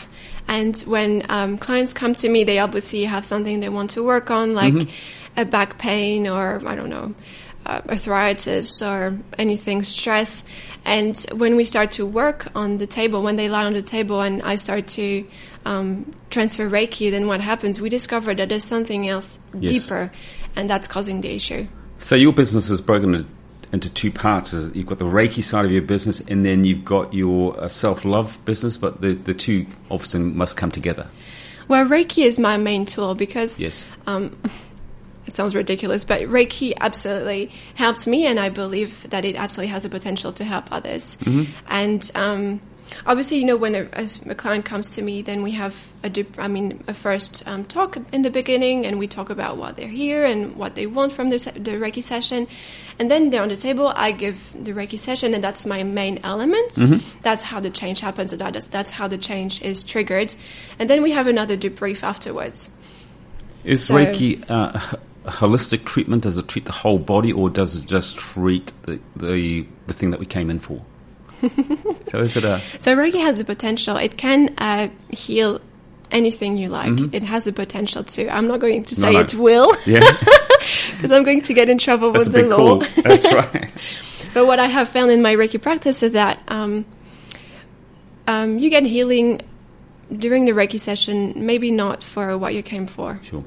And 0.49 0.76
when 0.80 1.25
um, 1.28 1.56
clients 1.56 1.92
come 1.92 2.14
to 2.16 2.28
me, 2.28 2.42
they 2.42 2.59
obviously 2.59 3.04
have 3.04 3.25
something 3.25 3.61
they 3.61 3.68
want 3.68 3.90
to 3.90 4.02
work 4.02 4.30
on, 4.30 4.54
like 4.54 4.75
Mm-hmm. 4.75 5.40
a 5.40 5.44
back 5.44 5.78
pain 5.78 6.26
or, 6.26 6.61
I 6.66 6.75
don't 6.75 6.90
know, 6.90 7.14
arthritis 7.66 8.83
or 8.83 9.19
anything, 9.38 9.83
stress. 9.83 10.45
And 10.85 11.16
when 11.35 11.57
we 11.57 11.64
start 11.64 11.92
to 11.92 12.07
work 12.07 12.49
on 12.54 12.78
the 12.78 12.87
table, 12.87 13.23
when 13.23 13.37
they 13.37 13.49
lie 13.49 13.64
on 13.64 13.73
the 13.73 13.83
table 13.83 14.21
and 14.21 14.42
I 14.42 14.57
start 14.57 14.88
to 14.88 15.25
um, 15.64 16.11
transfer 16.31 16.69
Reiki, 16.69 17.11
then 17.11 17.26
what 17.26 17.40
happens? 17.40 17.81
We 17.81 17.88
discover 17.88 18.35
that 18.35 18.49
there's 18.49 18.64
something 18.64 19.09
else 19.09 19.38
Yes. 19.59 19.71
deeper, 19.85 20.11
and 20.57 20.69
that's 20.69 20.88
causing 20.88 21.21
the 21.21 21.35
issue. 21.35 21.66
So, 21.99 22.16
your 22.16 22.33
business 22.33 22.69
is 22.69 22.81
broken 22.81 23.14
into- 23.73 23.88
two 23.90 24.11
parts. 24.11 24.52
You've 24.52 24.87
got 24.87 24.99
the 24.99 25.04
Reiki 25.07 25.42
side 25.42 25.64
of 25.64 25.71
your 25.71 25.83
business, 25.83 26.21
and 26.28 26.45
then 26.45 26.64
you've 26.64 26.85
got 26.85 27.14
your 27.14 27.59
uh, 27.59 27.69
self-love 27.69 28.45
business. 28.45 28.76
But 28.76 29.00
the 29.00 29.14
the 29.14 29.35
two 29.35 29.66
obviously 29.90 30.21
must 30.21 30.57
come 30.57 30.71
together. 30.71 31.09
Well, 31.69 31.87
Reiki 31.87 32.25
is 32.25 32.38
my 32.38 32.57
main 32.59 32.85
tool 32.87 33.14
because 33.14 33.61
Yes. 33.62 33.87
um, 34.07 34.37
it 35.26 35.34
sounds 35.34 35.54
ridiculous, 35.54 36.04
but 36.04 36.22
Reiki 36.22 36.72
absolutely 36.80 37.50
helped 37.74 38.06
me, 38.06 38.26
and 38.26 38.38
I 38.40 38.48
believe 38.48 39.08
that 39.10 39.24
it 39.24 39.36
absolutely 39.36 39.70
has 39.72 39.84
the 39.84 39.88
potential 39.88 40.32
to 40.34 40.44
help 40.44 40.64
others. 40.72 41.16
And 41.68 42.10
um, 42.14 42.60
obviously, 43.06 43.38
you 43.38 43.44
know, 43.46 43.56
when 43.56 43.74
a, 43.74 43.88
a 44.28 44.34
client 44.34 44.64
comes 44.64 44.90
to 44.90 45.02
me, 45.02 45.22
then 45.22 45.42
we 45.42 45.52
have 45.52 45.74
a, 46.02 46.10
dip, 46.10 46.38
I 46.38 46.48
mean, 46.48 46.82
a 46.88 46.94
first 46.94 47.46
um, 47.46 47.64
talk 47.64 47.96
in 48.12 48.22
the 48.22 48.30
beginning, 48.30 48.84
and 48.84 48.98
we 48.98 49.06
talk 49.06 49.30
about 49.30 49.56
what 49.58 49.76
they're 49.76 49.86
here 49.88 50.24
and 50.24 50.56
what 50.56 50.74
they 50.74 50.86
want 50.86 51.12
from 51.12 51.28
the, 51.28 51.38
se- 51.38 51.52
the 51.52 51.72
Reiki 51.72 52.02
session, 52.02 52.48
and 52.98 53.08
then 53.08 53.30
they're 53.30 53.42
on 53.42 53.48
the 53.48 53.56
table. 53.56 53.86
I 53.88 54.10
give 54.10 54.36
the 54.54 54.72
Reiki 54.72 54.98
session, 54.98 55.34
and 55.34 55.42
that's 55.44 55.64
my 55.64 55.84
main 55.84 56.18
element. 56.24 56.72
That's 57.22 57.44
how 57.44 57.60
the 57.60 57.70
change 57.70 58.00
happens. 58.00 58.32
and 58.32 58.40
That 58.40 58.56
is, 58.56 58.66
that's 58.66 58.90
how 58.90 59.06
the 59.06 59.18
change 59.18 59.62
is 59.62 59.84
triggered, 59.84 60.34
and 60.80 60.90
then 60.90 61.00
we 61.00 61.12
have 61.12 61.28
another 61.28 61.56
debrief 61.56 62.02
afterwards. 62.02 62.68
Is 63.64 63.84
So- 63.84 63.94
Reiki 63.94 64.44
uh, 64.50 64.96
holistic 65.24 65.84
treatment? 65.84 66.22
Does 66.22 66.36
it 66.36 66.48
treat 66.48 66.64
the 66.64 66.72
whole 66.72 66.98
body, 66.98 67.32
or 67.32 67.50
does 67.50 67.76
it 67.76 67.86
just 67.86 68.16
treat 68.16 68.72
the 68.82 69.00
the, 69.16 69.66
the 69.86 69.92
thing 69.94 70.10
that 70.10 70.20
we 70.20 70.26
came 70.26 70.50
in 70.50 70.60
for? 70.60 70.82
so 72.06 72.18
is 72.20 72.36
it 72.36 72.44
a 72.44 72.62
So 72.78 72.94
Reiki 72.96 73.20
has 73.20 73.36
the 73.36 73.44
potential. 73.44 73.96
It 73.96 74.16
can 74.16 74.54
uh, 74.58 74.88
heal 75.10 75.60
anything 76.12 76.56
you 76.56 76.68
like. 76.68 76.92
Mm-hmm. 76.92 77.14
It 77.14 77.22
has 77.22 77.44
the 77.44 77.52
potential 77.52 78.04
to. 78.04 78.28
I'm 78.28 78.46
not 78.46 78.60
going 78.60 78.84
to 78.84 78.94
say 78.94 79.12
no. 79.12 79.20
it 79.20 79.34
will, 79.34 79.74
yeah? 79.86 80.00
because 80.92 81.10
I'm 81.10 81.24
going 81.24 81.42
to 81.42 81.54
get 81.54 81.68
in 81.68 81.78
trouble 81.78 82.12
That's 82.12 82.28
with 82.28 82.34
the 82.34 82.48
law. 82.48 82.56
call. 82.56 83.02
That's 83.02 83.24
right. 83.24 83.70
But 84.34 84.46
what 84.46 84.58
I 84.58 84.66
have 84.66 84.88
found 84.88 85.10
in 85.10 85.20
my 85.20 85.34
Reiki 85.34 85.60
practice 85.60 86.02
is 86.02 86.12
that 86.12 86.38
um, 86.48 86.86
um, 88.26 88.58
you 88.58 88.70
get 88.70 88.84
healing 88.84 89.42
during 90.16 90.44
the 90.44 90.52
Reiki 90.52 90.78
session, 90.78 91.46
maybe 91.46 91.70
not 91.70 92.02
for 92.04 92.38
what 92.38 92.54
you 92.54 92.62
came 92.62 92.86
for. 92.86 93.18
Sure. 93.22 93.44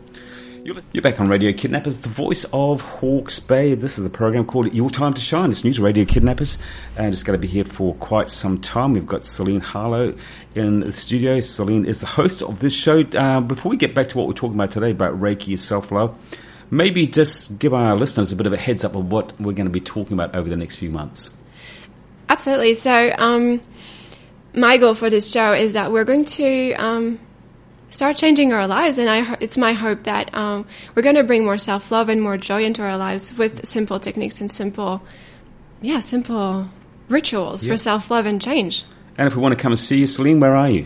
You're 0.65 1.03
back 1.03 1.21
on 1.21 1.27
Radio 1.29 1.53
Kidnappers, 1.53 2.01
the 2.01 2.09
voice 2.09 2.43
of 2.51 2.81
Hawke's 2.81 3.39
Bay. 3.39 3.75
This 3.75 3.99
is 3.99 4.03
the 4.03 4.09
program 4.09 4.45
called 4.45 4.73
Your 4.73 4.89
Time 4.89 5.13
to 5.13 5.21
Shine. 5.21 5.51
It's 5.51 5.63
new 5.63 5.71
to 5.73 5.83
Radio 5.83 6.05
Kidnappers, 6.05 6.57
and 6.97 7.13
it's 7.13 7.21
going 7.21 7.39
to 7.39 7.41
be 7.41 7.47
here 7.47 7.65
for 7.65 7.93
quite 7.93 8.29
some 8.29 8.59
time. 8.59 8.93
We've 8.93 9.05
got 9.05 9.23
Celine 9.23 9.61
Harlow 9.61 10.15
in 10.55 10.79
the 10.79 10.91
studio. 10.91 11.39
Celine 11.39 11.85
is 11.85 11.99
the 11.99 12.07
host 12.07 12.41
of 12.41 12.61
this 12.61 12.73
show. 12.73 13.01
Uh, 13.01 13.41
before 13.41 13.69
we 13.69 13.77
get 13.77 13.93
back 13.93 14.07
to 14.07 14.17
what 14.17 14.25
we're 14.25 14.33
talking 14.33 14.55
about 14.55 14.71
today 14.71 14.89
about 14.89 15.13
Reiki 15.21 15.49
and 15.49 15.59
self 15.59 15.91
love, 15.91 16.17
maybe 16.71 17.05
just 17.05 17.59
give 17.59 17.75
our 17.75 17.95
listeners 17.95 18.31
a 18.31 18.35
bit 18.35 18.47
of 18.47 18.53
a 18.53 18.57
heads 18.57 18.83
up 18.83 18.95
of 18.95 19.11
what 19.11 19.39
we're 19.39 19.53
going 19.53 19.67
to 19.67 19.71
be 19.71 19.81
talking 19.81 20.13
about 20.13 20.35
over 20.35 20.49
the 20.49 20.57
next 20.57 20.77
few 20.77 20.89
months. 20.89 21.29
Absolutely. 22.27 22.73
So, 22.73 23.13
um, 23.15 23.61
my 24.55 24.77
goal 24.77 24.95
for 24.95 25.11
this 25.11 25.29
show 25.29 25.53
is 25.53 25.73
that 25.73 25.91
we're 25.91 26.05
going 26.05 26.25
to 26.25 26.73
um, 26.73 27.19
start 27.95 28.17
changing 28.17 28.53
our 28.53 28.67
lives, 28.67 28.97
and 28.97 29.09
I, 29.09 29.37
it's 29.39 29.57
my 29.57 29.73
hope 29.73 30.03
that 30.03 30.33
um, 30.35 30.67
we're 30.93 31.01
going 31.01 31.15
to 31.15 31.23
bring 31.23 31.45
more 31.45 31.57
self 31.57 31.91
love 31.91 32.09
and 32.09 32.21
more 32.21 32.37
joy 32.37 32.63
into 32.63 32.83
our 32.83 32.97
lives 32.97 33.33
with 33.37 33.65
simple 33.65 33.99
techniques 33.99 34.39
and 34.41 34.51
simple, 34.51 35.01
yeah, 35.81 36.01
simple 36.01 36.69
rituals 37.09 37.65
Yeah. 37.65 37.73
for 37.73 37.77
self 37.77 38.11
love 38.11 38.25
and 38.25 38.41
change. 38.41 38.83
And 39.17 39.27
if 39.27 39.35
we 39.35 39.41
want 39.41 39.53
to 39.57 39.61
come 39.61 39.71
and 39.71 39.79
see 39.79 39.99
you, 39.99 40.07
Celine, 40.07 40.39
where 40.41 40.55
are 40.55 40.69
you? 40.69 40.85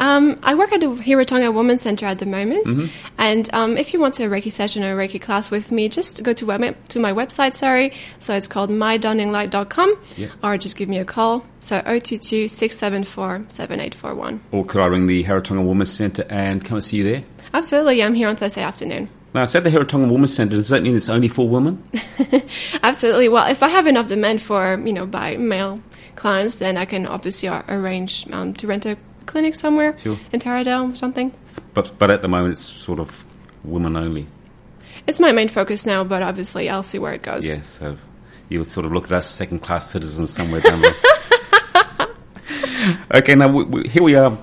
Um, 0.00 0.38
I 0.44 0.54
work 0.54 0.72
at 0.72 0.80
the 0.80 0.86
Heretaunga 0.86 1.52
Women's 1.52 1.82
Center 1.82 2.06
at 2.06 2.18
the 2.20 2.26
moment, 2.26 2.66
Mm-hmm. 2.66 2.86
and 3.18 3.50
um, 3.52 3.76
if 3.76 3.92
you 3.92 3.98
want 4.00 4.20
a 4.20 4.24
Reiki 4.24 4.52
session 4.52 4.84
or 4.84 4.98
a 5.00 5.08
Reiki 5.08 5.20
class 5.20 5.50
with 5.50 5.72
me, 5.72 5.88
just 5.88 6.22
go 6.22 6.32
to 6.34 6.46
web- 6.46 6.76
to 6.90 7.00
my 7.00 7.12
website. 7.12 7.54
Sorry, 7.54 7.92
so 8.20 8.34
it's 8.34 8.46
called 8.46 8.70
mydawninglight.com, 8.70 9.98
Yeah. 10.16 10.28
or 10.42 10.56
just 10.56 10.76
give 10.76 10.88
me 10.88 10.98
a 10.98 11.04
call. 11.04 11.44
So 11.60 11.80
022 11.82 12.46
674 12.48 13.46
7841. 13.48 14.40
Or 14.52 14.64
could 14.64 14.80
I 14.80 14.86
ring 14.86 15.06
the 15.06 15.24
Heretaunga 15.24 15.66
Women's 15.66 15.92
Centre 15.92 16.24
and 16.30 16.64
come 16.64 16.76
and 16.76 16.84
see 16.84 16.98
you 16.98 17.04
there? 17.04 17.24
Absolutely, 17.52 18.02
I'm 18.02 18.14
here 18.14 18.28
on 18.28 18.36
Thursday 18.36 18.62
afternoon. 18.62 19.08
Now, 19.34 19.42
I 19.42 19.44
said 19.46 19.64
the 19.64 19.70
Heretaunga 19.70 20.10
Women's 20.10 20.32
Centre, 20.34 20.56
does 20.56 20.68
that 20.68 20.82
mean 20.82 20.94
it's 20.96 21.08
only 21.08 21.28
for 21.28 21.48
women? 21.48 21.82
Absolutely. 22.82 23.28
Well, 23.28 23.46
if 23.50 23.62
I 23.62 23.68
have 23.68 23.86
enough 23.86 24.08
demand 24.08 24.42
for 24.42 24.80
you 24.84 24.92
know 24.92 25.06
by 25.06 25.36
male 25.36 25.80
clients, 26.16 26.58
then 26.60 26.76
I 26.76 26.84
can 26.84 27.06
obviously 27.06 27.48
arrange 27.48 28.26
um, 28.32 28.54
to 28.54 28.66
rent 28.66 28.86
a 28.86 28.96
clinic 29.28 29.54
somewhere 29.54 29.96
Sure. 29.98 30.18
in 30.32 30.40
Taradale 30.40 30.92
or 30.92 30.96
something. 30.96 31.32
But, 31.74 31.92
but 31.98 32.10
at 32.10 32.22
the 32.22 32.28
moment, 32.28 32.52
it's 32.54 32.62
sort 32.64 32.98
of 32.98 33.24
women 33.62 33.96
only. 33.96 34.26
It's 35.06 35.20
my 35.20 35.32
main 35.32 35.48
focus 35.48 35.86
now, 35.86 36.02
but 36.02 36.22
obviously 36.22 36.68
I'll 36.68 36.82
see 36.82 36.98
where 36.98 37.12
it 37.12 37.22
goes. 37.22 37.44
Yeah, 37.44 37.62
so 37.62 37.96
you 38.48 38.58
would 38.58 38.68
sort 38.68 38.86
of 38.86 38.92
look 38.92 39.04
at 39.04 39.12
us 39.12 39.30
second 39.30 39.60
class 39.60 39.90
citizens 39.90 40.32
somewhere 40.32 40.60
down 40.60 40.82
there. 40.82 40.94
okay, 43.14 43.34
now 43.34 43.48
we, 43.48 43.64
we, 43.64 43.88
here 43.88 44.02
we 44.02 44.14
are 44.16 44.36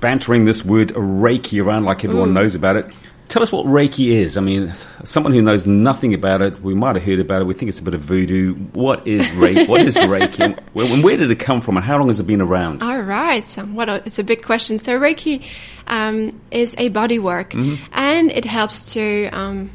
bantering 0.00 0.44
this 0.44 0.64
word 0.64 0.88
Reiki 0.88 1.64
around 1.64 1.84
like 1.84 2.04
everyone 2.04 2.34
knows 2.34 2.54
about 2.54 2.76
it. 2.76 2.92
Tell 3.28 3.42
us 3.42 3.52
what 3.52 3.66
Reiki 3.66 4.08
is. 4.08 4.38
I 4.38 4.40
mean, 4.40 4.72
someone 5.04 5.34
who 5.34 5.42
knows 5.42 5.66
nothing 5.66 6.14
about 6.14 6.40
it, 6.40 6.62
we 6.62 6.74
might 6.74 6.96
have 6.96 7.04
heard 7.04 7.18
about 7.18 7.42
it. 7.42 7.44
We 7.44 7.52
think 7.52 7.68
it's 7.68 7.78
a 7.78 7.82
bit 7.82 7.92
of 7.92 8.00
voodoo. 8.00 8.54
What 8.54 9.06
is 9.06 9.26
Reiki? 9.28 9.68
what 9.68 9.82
is 9.82 9.96
Reiki? 9.96 10.58
And 10.74 11.04
where, 11.04 11.16
did 11.18 11.30
it 11.30 11.38
come 11.38 11.60
from? 11.60 11.76
And 11.76 11.84
how 11.84 11.98
long 11.98 12.08
has 12.08 12.20
it 12.20 12.26
been 12.26 12.40
around? 12.40 12.82
All 12.82 13.00
right. 13.00 13.46
So 13.46 13.64
what 13.64 13.90
a, 13.90 14.02
it's 14.06 14.18
a 14.18 14.24
big 14.24 14.42
question. 14.42 14.78
So 14.78 14.98
Reiki 14.98 15.44
um, 15.86 16.40
is 16.50 16.74
a 16.78 16.88
body 16.88 17.18
work, 17.18 17.54
and 17.54 18.32
it 18.32 18.46
helps 18.46 18.94
to 18.94 19.28
um, 19.28 19.70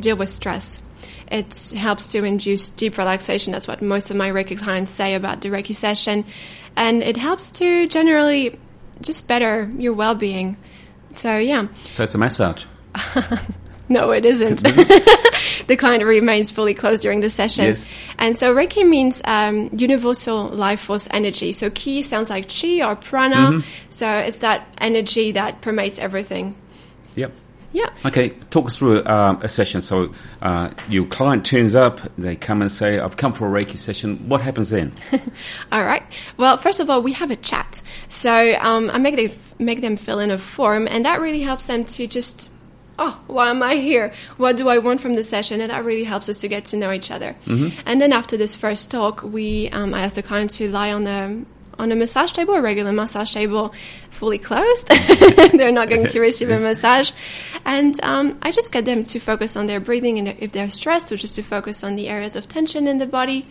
deal 0.00 0.16
with 0.16 0.30
stress. 0.30 0.80
It 1.30 1.70
helps 1.70 2.10
to 2.10 2.24
induce 2.24 2.70
deep 2.70 2.98
relaxation. 2.98 3.52
That's 3.52 3.68
what 3.68 3.82
most 3.82 4.10
of 4.10 4.16
my 4.16 4.30
Reiki 4.30 4.58
clients 4.58 4.90
say 4.90 5.14
about 5.14 5.42
the 5.42 5.50
Reiki 5.50 5.76
session, 5.76 6.24
and 6.74 7.04
it 7.04 7.16
helps 7.16 7.52
to 7.52 7.86
generally 7.86 8.58
just 9.00 9.26
better 9.26 9.70
your 9.78 9.92
well-being. 9.94 10.56
So 11.14 11.38
yeah. 11.38 11.68
So 11.84 12.04
it's 12.04 12.14
a 12.14 12.18
massage. 12.18 12.64
No, 13.90 14.12
it 14.12 14.24
isn't. 14.24 14.62
the 15.66 15.76
client 15.76 16.04
remains 16.04 16.52
fully 16.52 16.74
closed 16.74 17.02
during 17.02 17.20
the 17.20 17.28
session. 17.28 17.64
Yes. 17.64 17.84
And 18.18 18.38
so 18.38 18.54
Reiki 18.54 18.88
means 18.88 19.20
um, 19.24 19.68
universal 19.76 20.48
life 20.48 20.80
force 20.82 21.08
energy. 21.10 21.52
So 21.52 21.70
Ki 21.70 22.02
sounds 22.02 22.30
like 22.30 22.48
Chi 22.48 22.86
or 22.86 22.94
Prana. 22.94 23.36
Mm-hmm. 23.36 23.68
So 23.90 24.08
it's 24.08 24.38
that 24.38 24.66
energy 24.78 25.32
that 25.32 25.60
permeates 25.60 25.98
everything. 25.98 26.54
Yep. 27.16 27.32
Yeah. 27.72 27.92
Okay, 28.04 28.30
talk 28.50 28.66
us 28.66 28.76
through 28.76 29.04
um, 29.06 29.40
a 29.42 29.48
session. 29.48 29.80
So 29.80 30.12
uh, 30.42 30.70
your 30.88 31.06
client 31.06 31.46
turns 31.46 31.74
up, 31.74 32.00
they 32.18 32.34
come 32.34 32.62
and 32.62 32.72
say, 32.72 32.98
I've 32.98 33.16
come 33.16 33.32
for 33.32 33.46
a 33.46 33.64
Reiki 33.64 33.76
session. 33.76 34.28
What 34.28 34.40
happens 34.40 34.70
then? 34.70 34.92
All 35.72 35.84
right. 35.84 36.04
Well, 36.36 36.56
first 36.56 36.80
of 36.80 36.90
all, 36.90 37.02
we 37.02 37.12
have 37.12 37.30
a 37.30 37.36
chat. 37.36 37.80
So 38.08 38.54
um, 38.60 38.90
I 38.90 38.98
make 38.98 39.16
them 39.16 39.38
make 39.58 39.82
them 39.82 39.96
fill 39.96 40.18
in 40.18 40.30
a 40.30 40.38
form, 40.38 40.88
and 40.88 41.04
that 41.04 41.20
really 41.20 41.42
helps 41.42 41.66
them 41.66 41.84
to 41.84 42.06
just, 42.06 42.48
oh, 42.98 43.20
why 43.26 43.50
am 43.50 43.62
I 43.62 43.76
here? 43.76 44.12
What 44.36 44.56
do 44.56 44.68
I 44.68 44.78
want 44.78 45.00
from 45.00 45.14
the 45.14 45.22
session? 45.22 45.60
And 45.60 45.70
that 45.70 45.84
really 45.84 46.04
helps 46.04 46.28
us 46.28 46.38
to 46.38 46.48
get 46.48 46.64
to 46.66 46.76
know 46.76 46.90
each 46.90 47.10
other. 47.10 47.36
And 47.86 48.00
then 48.00 48.12
after 48.12 48.36
this 48.36 48.56
first 48.56 48.90
talk, 48.90 49.22
we 49.22 49.68
um, 49.70 49.94
I 49.94 50.02
ask 50.02 50.16
the 50.16 50.22
client 50.22 50.50
to 50.52 50.70
lie 50.70 50.92
on 50.92 51.04
the 51.04 51.44
on 51.80 51.90
a 51.90 51.96
massage 51.96 52.32
table, 52.32 52.54
a 52.54 52.60
regular 52.60 52.92
massage 52.92 53.32
table, 53.32 53.72
fully 54.20 54.38
closed. 54.38 54.86
they're 55.52 55.72
not 55.72 55.88
going 55.88 56.06
to 56.06 56.20
receive 56.28 56.50
a 56.50 56.60
massage, 56.60 57.10
and 57.64 57.98
um, 58.02 58.38
I 58.42 58.52
just 58.52 58.70
get 58.70 58.84
them 58.84 59.02
to 59.04 59.18
focus 59.18 59.56
on 59.56 59.66
their 59.66 59.80
breathing, 59.80 60.18
and 60.18 60.28
if 60.28 60.52
they're 60.52 60.68
stressed, 60.68 61.10
or 61.10 61.16
just 61.16 61.34
to 61.36 61.42
focus 61.42 61.82
on 61.82 61.96
the 61.96 62.06
areas 62.06 62.36
of 62.36 62.46
tension 62.46 62.86
in 62.86 62.98
the 62.98 63.06
body. 63.06 63.48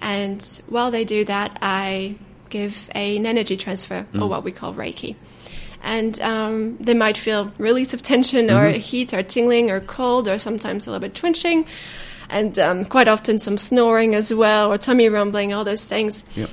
And 0.00 0.40
while 0.68 0.92
they 0.92 1.04
do 1.04 1.24
that, 1.24 1.58
I 1.60 2.16
give 2.48 2.88
an 2.92 3.26
energy 3.26 3.56
transfer, 3.56 4.06
or 4.14 4.28
what 4.28 4.44
we 4.44 4.52
call 4.52 4.72
Reiki. 4.72 5.16
And 5.82 6.20
um, 6.20 6.76
they 6.76 6.94
might 6.94 7.16
feel 7.16 7.52
release 7.58 7.92
of 7.92 8.00
tension, 8.00 8.48
or 8.48 8.70
heat, 8.70 9.12
or 9.12 9.24
tingling, 9.24 9.70
or 9.72 9.80
cold, 9.80 10.28
or 10.28 10.38
sometimes 10.38 10.86
a 10.86 10.90
little 10.92 11.06
bit 11.06 11.16
twitching, 11.16 11.66
and 12.28 12.56
um, 12.60 12.84
quite 12.84 13.08
often 13.08 13.40
some 13.40 13.58
snoring 13.58 14.14
as 14.14 14.32
well, 14.32 14.72
or 14.72 14.78
tummy 14.78 15.08
rumbling, 15.08 15.52
all 15.52 15.64
those 15.64 15.84
things. 15.84 16.24
Yep. 16.36 16.48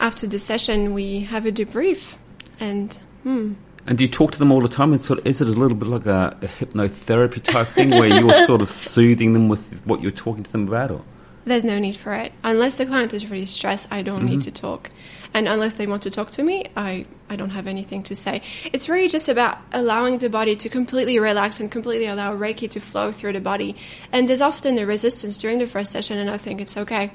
After 0.00 0.26
the 0.26 0.38
session, 0.38 0.94
we 0.94 1.20
have 1.20 1.44
a 1.46 1.52
debrief, 1.52 2.16
and 2.60 2.94
hmm, 3.22 3.52
And 3.86 3.98
do 3.98 4.04
you 4.04 4.10
talk 4.10 4.32
to 4.32 4.38
them 4.38 4.52
all 4.52 4.60
the 4.60 4.68
time? 4.68 4.92
And 4.92 5.02
sort 5.02 5.20
of, 5.20 5.26
is 5.26 5.40
it 5.40 5.48
a 5.48 5.50
little 5.50 5.76
bit 5.76 5.88
like 5.88 6.06
a, 6.06 6.36
a 6.42 6.46
hypnotherapy 6.46 7.42
type 7.42 7.68
thing 7.68 7.90
where 7.90 8.08
you're 8.08 8.32
sort 8.46 8.62
of 8.62 8.70
soothing 8.70 9.32
them 9.32 9.48
with 9.48 9.82
what 9.84 10.02
you're 10.02 10.10
talking 10.10 10.42
to 10.42 10.52
them 10.52 10.68
about? 10.68 10.90
Or? 10.90 11.02
there's 11.46 11.64
no 11.64 11.78
need 11.78 11.96
for 11.96 12.12
it. 12.12 12.32
Unless 12.42 12.76
the 12.76 12.86
client 12.86 13.14
is 13.14 13.30
really 13.30 13.46
stressed, 13.46 13.86
I 13.92 14.02
don't 14.02 14.24
need 14.24 14.40
to 14.42 14.50
talk. 14.50 14.90
And 15.32 15.46
unless 15.46 15.74
they 15.74 15.86
want 15.86 16.02
to 16.02 16.10
talk 16.10 16.30
to 16.32 16.42
me, 16.42 16.64
I, 16.76 17.06
I 17.30 17.36
don't 17.36 17.50
have 17.50 17.68
anything 17.68 18.02
to 18.04 18.16
say. 18.16 18.42
It's 18.72 18.88
really 18.88 19.08
just 19.08 19.28
about 19.28 19.58
allowing 19.72 20.18
the 20.18 20.28
body 20.28 20.56
to 20.56 20.68
completely 20.68 21.20
relax 21.20 21.60
and 21.60 21.70
completely 21.70 22.06
allow 22.06 22.36
Reiki 22.36 22.68
to 22.70 22.80
flow 22.80 23.12
through 23.12 23.34
the 23.34 23.40
body. 23.40 23.76
And 24.10 24.28
there's 24.28 24.42
often 24.42 24.76
a 24.78 24.86
resistance 24.86 25.38
during 25.38 25.58
the 25.58 25.68
first 25.68 25.92
session, 25.92 26.18
and 26.18 26.28
I 26.28 26.36
think 26.36 26.60
it's 26.60 26.76
okay. 26.76 27.12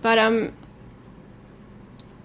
But 0.00 0.18
um, 0.18 0.52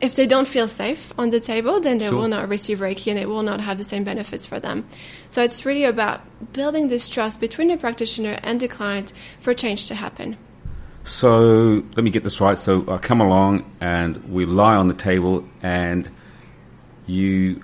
if 0.03 0.15
they 0.15 0.27
don't 0.27 0.49
feel 0.49 0.67
safe 0.67 1.13
on 1.17 1.29
the 1.29 1.39
table, 1.39 1.79
then 1.79 1.97
they 1.97 2.09
Sure. 2.09 2.19
will 2.19 2.27
not 2.27 2.49
receive 2.49 2.79
Reiki 2.79 3.09
and 3.09 3.17
it 3.17 3.29
will 3.29 3.41
not 3.41 3.61
have 3.61 3.77
the 3.77 3.85
same 3.85 4.03
benefits 4.03 4.45
for 4.45 4.59
them. 4.59 4.83
So 5.29 5.41
it's 5.41 5.65
really 5.65 5.85
about 5.85 6.19
building 6.51 6.89
this 6.89 7.07
trust 7.07 7.39
between 7.39 7.69
the 7.69 7.77
practitioner 7.77 8.37
and 8.43 8.59
the 8.59 8.67
client 8.67 9.13
for 9.39 9.53
change 9.53 9.85
to 9.85 9.95
happen. 9.95 10.35
So 11.05 11.83
let 11.95 12.03
me 12.03 12.09
get 12.09 12.23
this 12.23 12.41
right. 12.41 12.57
So 12.57 12.83
I 12.89 12.97
come 12.97 13.21
along 13.21 13.63
and 13.79 14.17
we 14.29 14.45
lie 14.45 14.75
on 14.75 14.89
the 14.89 14.93
table 14.93 15.45
and 15.61 16.09
you 17.07 17.61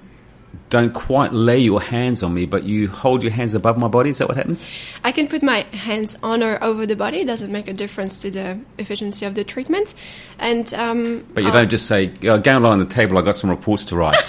don't 0.70 0.94
quite 0.94 1.34
lay 1.34 1.58
your 1.58 1.82
hands 1.82 2.22
on 2.24 2.34
me, 2.34 2.46
but 2.46 2.64
you 2.64 2.88
hold 2.88 3.24
your 3.24 3.32
hands 3.32 3.54
above 3.56 3.78
my 3.78 3.88
body. 3.88 4.12
Is 4.12 4.20
that 4.20 4.28
what 4.28 4.38
happens? 4.38 4.66
I 5.04 5.12
can 5.12 5.28
put 5.28 5.42
my 5.42 5.62
hands 5.76 6.16
on 6.22 6.44
or 6.44 6.64
over 6.64 6.86
the 6.86 6.96
body. 6.96 7.22
It 7.22 7.26
doesn't 7.26 7.52
make 7.52 7.68
a 7.68 7.74
difference 7.74 8.22
to 8.22 8.30
the 8.32 8.60
efficiency 8.78 9.26
of 9.26 9.34
the 9.36 9.44
treatment. 9.44 9.96
And 10.38 10.72
um, 10.76 11.26
But 11.34 11.42
you 11.44 11.50
I'll- 11.50 11.58
don't 11.58 11.70
just 11.70 11.88
say, 11.88 12.12
oh, 12.24 12.38
go 12.40 12.52
and 12.56 12.64
lie 12.64 12.72
on 12.72 12.80
the 12.80 12.86
table. 12.86 13.18
I 13.18 13.22
got 13.22 13.36
some 13.36 13.50
reports 13.50 13.86
to 13.86 13.96
write. 13.96 14.16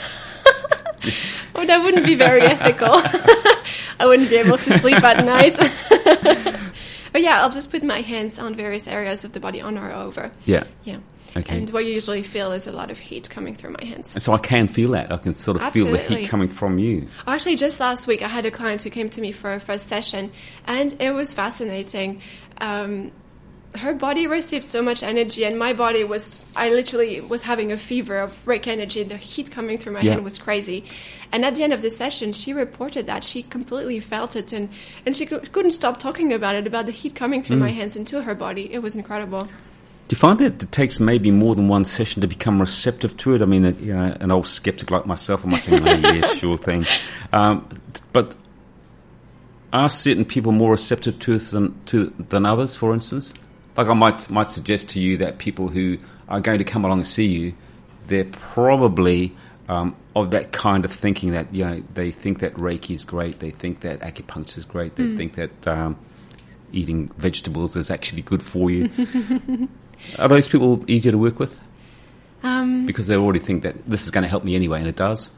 Oh, 1.54 1.64
that 1.66 1.82
wouldn't 1.82 2.04
be 2.04 2.14
very 2.14 2.42
ethical. 2.42 2.90
I 3.98 4.04
wouldn't 4.06 4.28
be 4.28 4.36
able 4.36 4.58
to 4.58 4.78
sleep 4.80 5.02
at 5.02 5.24
night. 5.24 5.58
but 7.12 7.22
yeah, 7.22 7.42
I'll 7.42 7.50
just 7.50 7.70
put 7.70 7.82
my 7.82 8.00
hands 8.00 8.38
on 8.38 8.54
various 8.54 8.86
areas 8.88 9.24
of 9.24 9.32
the 9.32 9.40
body 9.40 9.60
on 9.60 9.78
or 9.78 9.92
over. 9.92 10.30
Yeah. 10.44 10.64
Yeah. 10.84 10.98
Okay. 11.36 11.58
And 11.58 11.70
what 11.70 11.84
you 11.84 11.92
usually 11.92 12.22
feel 12.22 12.50
is 12.52 12.66
a 12.66 12.72
lot 12.72 12.90
of 12.90 12.98
heat 12.98 13.30
coming 13.30 13.54
through 13.54 13.70
my 13.70 13.84
hands. 13.84 14.14
And 14.14 14.22
so 14.22 14.32
I 14.32 14.38
can 14.38 14.66
feel 14.66 14.90
that. 14.90 15.12
I 15.12 15.16
can 15.16 15.34
sort 15.34 15.62
of 15.62 15.72
feel 15.72 15.86
the 15.86 15.98
heat 15.98 16.28
coming 16.28 16.48
from 16.48 16.78
you. 16.78 17.06
Actually, 17.26 17.56
just 17.56 17.78
last 17.78 18.06
week, 18.06 18.22
I 18.22 18.28
had 18.28 18.46
a 18.46 18.50
client 18.50 18.82
who 18.82 18.90
came 18.90 19.08
to 19.10 19.20
me 19.20 19.30
for 19.30 19.52
a 19.52 19.60
first 19.60 19.86
session, 19.86 20.32
and 20.66 21.00
it 21.00 21.12
was 21.12 21.32
fascinating. 21.32 22.20
Um, 22.58 23.12
her 23.76 23.94
body 23.94 24.26
received 24.26 24.64
so 24.64 24.82
much 24.82 25.02
energy, 25.02 25.44
and 25.44 25.58
my 25.58 25.72
body 25.72 26.02
was, 26.02 26.40
I 26.56 26.70
literally 26.70 27.20
was 27.20 27.42
having 27.42 27.70
a 27.70 27.76
fever 27.76 28.18
of 28.18 28.44
Reiki 28.44 28.66
energy, 28.68 29.00
and 29.00 29.10
the 29.10 29.16
heat 29.16 29.50
coming 29.50 29.78
through 29.78 29.92
my 29.92 30.00
Yeah. 30.00 30.12
hand 30.12 30.24
was 30.24 30.38
crazy. 30.38 30.84
And 31.30 31.44
at 31.44 31.54
the 31.54 31.62
end 31.62 31.72
of 31.72 31.80
the 31.80 31.90
session, 31.90 32.32
she 32.32 32.52
reported 32.52 33.06
that 33.06 33.22
she 33.22 33.44
completely 33.44 34.00
felt 34.00 34.34
it, 34.34 34.52
and, 34.52 34.70
and 35.06 35.16
she 35.16 35.26
cou- 35.26 35.40
couldn't 35.52 35.70
stop 35.70 35.98
talking 36.00 36.32
about 36.32 36.56
it, 36.56 36.66
about 36.66 36.86
the 36.86 36.92
heat 36.92 37.14
coming 37.14 37.42
through 37.42 37.56
my 37.58 37.70
hands 37.70 37.94
into 37.94 38.22
her 38.22 38.34
body. 38.34 38.72
It 38.72 38.80
was 38.82 38.94
incredible. 38.96 39.44
Do 39.44 40.14
you 40.14 40.18
find 40.18 40.40
that 40.40 40.64
it 40.64 40.72
takes 40.72 40.98
maybe 40.98 41.30
more 41.30 41.54
than 41.54 41.68
one 41.68 41.84
session 41.84 42.20
to 42.22 42.26
become 42.26 42.60
receptive 42.60 43.16
to 43.18 43.34
it? 43.36 43.42
I 43.42 43.44
mean, 43.44 43.64
uh, 43.64 43.72
you 43.80 43.94
know, 43.94 44.16
an 44.18 44.32
old 44.32 44.48
skeptic 44.48 44.90
like 44.90 45.06
myself, 45.06 45.44
I 45.46 45.48
might 45.48 45.60
say, 45.60 45.76
oh, 45.80 45.86
yeah, 45.86 46.26
sure 46.34 46.58
thing. 46.58 46.84
Um, 47.32 47.68
but 48.12 48.34
are 49.72 49.88
certain 49.88 50.24
people 50.24 50.50
more 50.50 50.72
receptive 50.72 51.20
to 51.20 51.34
it 51.34 51.42
than, 51.52 51.80
to, 51.86 52.06
than 52.30 52.44
others, 52.44 52.74
for 52.74 52.92
instance? 52.92 53.32
Like 53.76 53.86
I 53.86 53.94
might, 53.94 54.28
might 54.30 54.48
suggest 54.48 54.90
to 54.90 55.00
you 55.00 55.16
that 55.18 55.38
people 55.38 55.68
who 55.68 55.98
are 56.28 56.40
going 56.40 56.58
to 56.58 56.64
come 56.64 56.84
along 56.84 56.98
and 56.98 57.06
see 57.06 57.26
you, 57.26 57.54
they're 58.06 58.24
probably 58.24 59.34
um, 59.68 59.94
of 60.16 60.32
that 60.32 60.52
kind 60.52 60.84
of 60.84 60.92
thinking 60.92 61.30
that, 61.32 61.54
you 61.54 61.60
know, 61.60 61.82
they 61.94 62.10
think 62.10 62.40
that 62.40 62.54
Reiki 62.54 62.94
is 62.94 63.04
great, 63.04 63.38
they 63.38 63.50
think 63.50 63.80
that 63.80 64.00
acupuncture 64.00 64.58
is 64.58 64.64
great, 64.64 64.96
they 64.96 65.14
think 65.16 65.34
that 65.34 65.66
um, 65.68 65.96
eating 66.72 67.08
vegetables 67.18 67.76
is 67.76 67.90
actually 67.90 68.22
good 68.22 68.42
for 68.42 68.70
you. 68.70 68.90
Are 70.18 70.28
those 70.28 70.48
people 70.48 70.84
easier 70.88 71.12
to 71.12 71.18
work 71.18 71.38
with? 71.38 71.60
Um, 72.42 72.86
Because 72.86 73.06
they 73.06 73.16
already 73.16 73.38
think 73.38 73.62
that 73.62 73.76
this 73.88 74.02
is 74.04 74.10
going 74.10 74.22
to 74.22 74.28
help 74.28 74.44
me 74.44 74.56
anyway, 74.56 74.78
and 74.80 74.88
it 74.88 74.96
does. 74.96 75.30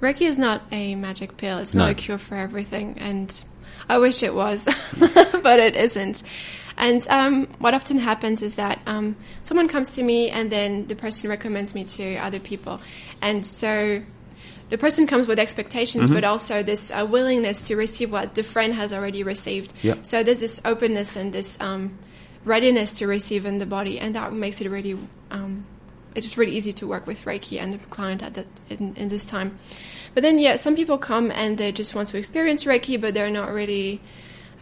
Reiki 0.00 0.22
is 0.22 0.38
not 0.38 0.62
a 0.72 0.94
magic 0.94 1.36
pill. 1.36 1.58
It's 1.58 1.74
No. 1.74 1.82
not 1.84 1.90
a 1.90 1.94
cure 1.94 2.18
for 2.18 2.36
everything, 2.36 2.96
and 2.98 3.42
I 3.88 3.98
wish 3.98 4.22
it 4.22 4.34
was, 4.34 4.66
but 4.98 5.58
it 5.60 5.76
isn't. 5.76 6.22
And 6.76 7.06
um, 7.08 7.46
what 7.58 7.74
often 7.74 7.98
happens 7.98 8.42
is 8.42 8.56
that 8.56 8.80
um, 8.86 9.16
someone 9.42 9.68
comes 9.68 9.90
to 9.90 10.02
me, 10.02 10.30
and 10.30 10.50
then 10.50 10.86
the 10.86 10.96
person 10.96 11.30
recommends 11.30 11.74
me 11.74 11.84
to 11.84 12.16
other 12.16 12.40
people, 12.40 12.80
and 13.22 13.44
so 13.44 14.02
the 14.70 14.78
person 14.78 15.06
comes 15.06 15.28
with 15.28 15.38
expectations, 15.38 16.06
Mm-hmm. 16.06 16.14
but 16.14 16.24
also 16.24 16.62
this 16.62 16.90
uh, 16.90 17.06
willingness 17.08 17.68
to 17.68 17.76
receive 17.76 18.10
what 18.10 18.34
the 18.34 18.42
friend 18.42 18.74
has 18.74 18.92
already 18.92 19.22
received. 19.22 19.72
Yep. 19.82 20.04
So 20.04 20.22
there's 20.22 20.40
this 20.40 20.60
openness 20.64 21.16
and 21.16 21.32
this 21.32 21.60
um, 21.60 21.98
readiness 22.44 22.94
to 22.98 23.06
receive 23.06 23.46
in 23.46 23.58
the 23.58 23.66
body, 23.66 24.00
and 24.00 24.14
that 24.14 24.32
makes 24.32 24.60
it 24.60 24.68
really. 24.68 24.98
Um, 25.30 25.66
it's 26.14 26.38
really 26.38 26.52
easy 26.56 26.72
to 26.72 26.86
work 26.86 27.08
with 27.08 27.24
Reiki 27.24 27.60
and 27.60 27.74
the 27.74 27.78
client 27.86 28.22
at 28.22 28.34
that 28.34 28.46
in, 28.70 28.94
in 28.94 29.08
this 29.08 29.24
time. 29.24 29.58
But 30.14 30.22
then, 30.22 30.38
yeah, 30.38 30.54
some 30.54 30.76
people 30.76 30.96
come 30.96 31.32
and 31.32 31.58
they 31.58 31.72
just 31.72 31.92
want 31.94 32.06
to 32.08 32.18
experience 32.18 32.62
Reiki, 32.64 33.00
but 33.00 33.14
they're 33.14 33.30
not 33.30 33.50
really 33.52 34.00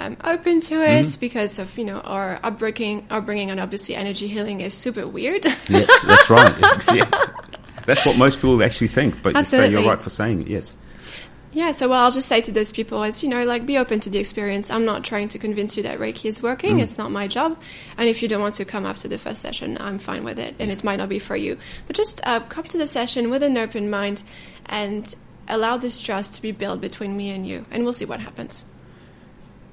um, 0.02 0.16
open 0.24 0.60
to 0.60 0.82
it 0.82 1.06
Mm-hmm. 1.06 1.20
because 1.20 1.58
of 1.58 1.76
you 1.78 1.84
know 1.84 2.00
our 2.00 2.38
upbringing, 2.42 3.06
upbringing, 3.10 3.50
and 3.50 3.60
obviously 3.60 3.94
energy 3.94 4.28
healing 4.28 4.60
is 4.60 4.74
super 4.74 5.06
weird. 5.06 5.44
Yes, 5.68 5.88
that's 6.04 6.30
right. 6.30 6.54
Yeah. 6.94 7.08
That's 7.86 8.06
what 8.06 8.16
most 8.16 8.36
people 8.36 8.62
actually 8.62 8.88
think, 8.88 9.22
but 9.22 9.46
say 9.46 9.68
you're 9.70 9.84
right 9.84 10.00
for 10.00 10.10
saying 10.10 10.42
it, 10.42 10.46
yes. 10.48 10.74
Yeah, 11.52 11.72
so 11.72 11.88
what 11.88 11.96
I'll 11.96 12.10
just 12.10 12.28
say 12.28 12.40
to 12.40 12.52
those 12.52 12.72
people 12.72 13.02
is, 13.02 13.22
you 13.22 13.28
know, 13.28 13.44
like 13.44 13.66
be 13.66 13.76
open 13.76 14.00
to 14.00 14.10
the 14.10 14.18
experience. 14.18 14.70
I'm 14.70 14.86
not 14.86 15.04
trying 15.04 15.28
to 15.30 15.38
convince 15.38 15.76
you 15.76 15.82
that 15.82 15.98
Reiki 15.98 16.26
is 16.26 16.40
working. 16.40 16.78
It's 16.78 16.96
not 16.96 17.10
my 17.10 17.28
job. 17.28 17.60
And 17.98 18.08
if 18.08 18.22
you 18.22 18.28
don't 18.28 18.40
want 18.40 18.54
to 18.54 18.64
come 18.64 18.86
after 18.86 19.06
the 19.06 19.18
first 19.18 19.42
session, 19.42 19.76
I'm 19.78 19.98
fine 19.98 20.24
with 20.24 20.38
it. 20.38 20.54
And 20.58 20.70
it 20.70 20.82
might 20.82 20.96
not 20.96 21.10
be 21.10 21.18
for 21.18 21.36
you. 21.36 21.58
But 21.86 21.96
just 21.96 22.22
uh, 22.24 22.40
come 22.40 22.64
to 22.64 22.78
the 22.78 22.86
session 22.86 23.28
with 23.28 23.42
an 23.42 23.58
open 23.58 23.90
mind 23.90 24.22
and 24.66 25.14
allow 25.46 25.76
this 25.76 26.00
trust 26.00 26.34
to 26.36 26.42
be 26.42 26.52
built 26.52 26.80
between 26.80 27.16
me 27.16 27.30
and 27.30 27.46
you. 27.46 27.66
And 27.70 27.84
we'll 27.84 27.92
see 27.92 28.06
what 28.06 28.20
happens. 28.20 28.64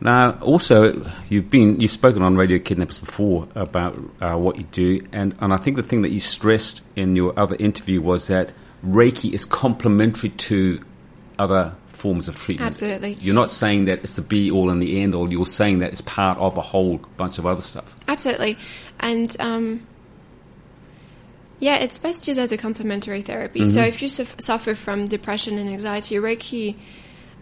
Now, 0.01 0.31
also, 0.39 1.05
you've 1.27 1.49
been 1.49 1.81
you've 1.81 1.91
spoken 1.91 2.21
on 2.21 2.37
Radio 2.37 2.57
Kidnappers 2.57 2.99
before 2.99 3.47
about 3.55 3.99
uh, 4.21 4.37
what 4.37 4.57
you 4.57 4.63
do, 4.63 5.05
and, 5.11 5.35
and 5.39 5.53
I 5.53 5.57
think 5.57 5.75
the 5.75 5.83
thing 5.83 6.03
that 6.03 6.11
you 6.11 6.21
stressed 6.21 6.81
in 6.95 7.15
your 7.15 7.37
other 7.37 7.55
interview 7.59 8.01
was 8.01 8.27
that 8.27 8.53
Reiki 8.85 9.33
is 9.33 9.43
complementary 9.43 10.29
to 10.29 10.81
other 11.37 11.75
forms 11.89 12.29
of 12.29 12.37
treatment. 12.37 12.67
Absolutely. 12.67 13.13
You're 13.15 13.35
not 13.35 13.49
saying 13.49 13.85
that 13.85 13.99
it's 13.99 14.15
the 14.15 14.21
be 14.21 14.49
all 14.49 14.69
and 14.69 14.81
the 14.81 15.01
end 15.01 15.13
all. 15.13 15.29
You're 15.29 15.45
saying 15.45 15.79
that 15.79 15.91
it's 15.91 16.01
part 16.01 16.37
of 16.37 16.57
a 16.57 16.61
whole 16.61 16.97
bunch 17.17 17.37
of 17.37 17.45
other 17.45 17.61
stuff. 17.61 17.93
Absolutely. 18.07 18.57
And 19.01 19.35
um, 19.41 19.85
yeah, 21.59 21.75
it's 21.75 21.99
best 21.99 22.25
used 22.25 22.39
as 22.39 22.53
a 22.53 22.57
complementary 22.57 23.21
therapy. 23.21 23.65
So 23.65 23.81
if 23.81 24.01
you 24.01 24.07
suf- 24.07 24.39
suffer 24.39 24.75
from 24.75 25.07
depression 25.09 25.57
and 25.57 25.69
anxiety, 25.69 26.15
Reiki 26.15 26.77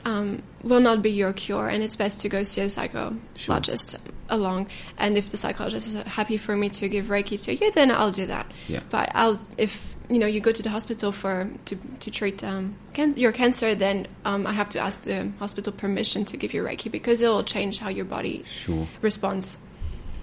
um, 0.05 0.41
will 0.63 0.79
not 0.79 1.01
be 1.01 1.11
your 1.11 1.33
cure, 1.33 1.67
and 1.67 1.83
it's 1.83 1.95
best 1.95 2.21
to 2.21 2.29
go 2.29 2.43
see 2.43 2.61
a 2.61 2.69
psychologist 2.69 3.95
along. 4.29 4.67
And 4.97 5.17
if 5.17 5.29
the 5.29 5.37
psychologist 5.37 5.87
is 5.87 5.95
happy 5.95 6.37
for 6.37 6.55
me 6.55 6.69
to 6.69 6.89
give 6.89 7.05
Reiki 7.07 7.41
to 7.43 7.55
you, 7.55 7.71
then 7.71 7.91
I'll 7.91 8.11
do 8.11 8.25
that. 8.27 8.51
Yeah. 8.67 8.81
But 8.89 9.11
I'll 9.15 9.39
if 9.57 9.79
you 10.09 10.19
know 10.19 10.27
you 10.27 10.39
go 10.39 10.51
to 10.51 10.63
the 10.63 10.69
hospital 10.69 11.11
for 11.11 11.49
to 11.65 11.75
to 11.99 12.11
treat 12.11 12.43
um, 12.43 12.75
can- 12.93 13.15
your 13.17 13.31
cancer, 13.31 13.75
then 13.75 14.07
um, 14.25 14.47
I 14.47 14.53
have 14.53 14.69
to 14.69 14.79
ask 14.79 15.01
the 15.03 15.31
hospital 15.39 15.73
permission 15.73 16.25
to 16.25 16.37
give 16.37 16.53
you 16.53 16.63
Reiki 16.63 16.91
because 16.91 17.21
it 17.21 17.27
will 17.27 17.43
change 17.43 17.79
how 17.79 17.89
your 17.89 18.05
body 18.05 18.43
Sure. 18.45 18.87
responds. 19.01 19.57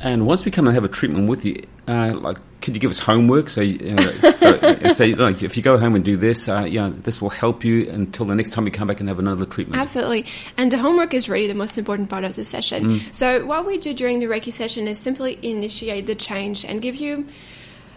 And 0.01 0.27
once 0.27 0.45
we 0.45 0.51
come 0.51 0.67
and 0.67 0.75
have 0.75 0.85
a 0.85 0.89
treatment 0.89 1.29
with 1.29 1.45
you, 1.45 1.65
uh, 1.87 2.15
like, 2.15 2.39
could 2.61 2.75
you 2.75 2.81
give 2.81 2.91
us 2.91 2.99
homework? 2.99 3.49
So, 3.49 3.63
so 3.63 5.05
like, 5.05 5.43
if 5.43 5.57
you 5.57 5.63
go 5.63 5.77
home 5.77 5.95
and 5.95 6.05
do 6.05 6.17
this, 6.17 6.49
uh, 6.49 6.61
you 6.61 6.81
know, 6.81 6.91
this 6.91 7.21
will 7.21 7.31
help 7.31 7.63
you 7.63 7.89
until 7.91 8.25
the 8.25 8.35
next 8.35 8.51
time 8.51 8.65
you 8.65 8.73
come 8.73 8.89
back 8.89 9.01
and 9.01 9.09
have 9.09 9.19
another 9.19 9.45
treatment. 9.45 9.81
Absolutely. 9.81 10.25
And 10.57 10.73
the 10.73 10.79
homework 10.79 11.13
is 11.13 11.29
really 11.29 11.47
the 11.47 11.55
most 11.55 11.77
important 11.77 12.09
part 12.09 12.25
of 12.25 12.37
the 12.37 12.45
session. 12.45 13.03
So, 13.13 13.45
what 13.45 13.67
we 13.67 13.79
do 13.79 13.93
during 13.93 14.19
the 14.19 14.27
Reiki 14.27 14.53
session 14.53 14.89
is 14.89 14.99
simply 14.99 15.39
initiate 15.43 16.07
the 16.07 16.15
change 16.15 16.65
and 16.65 16.81
give 16.81 16.97
you 16.97 17.27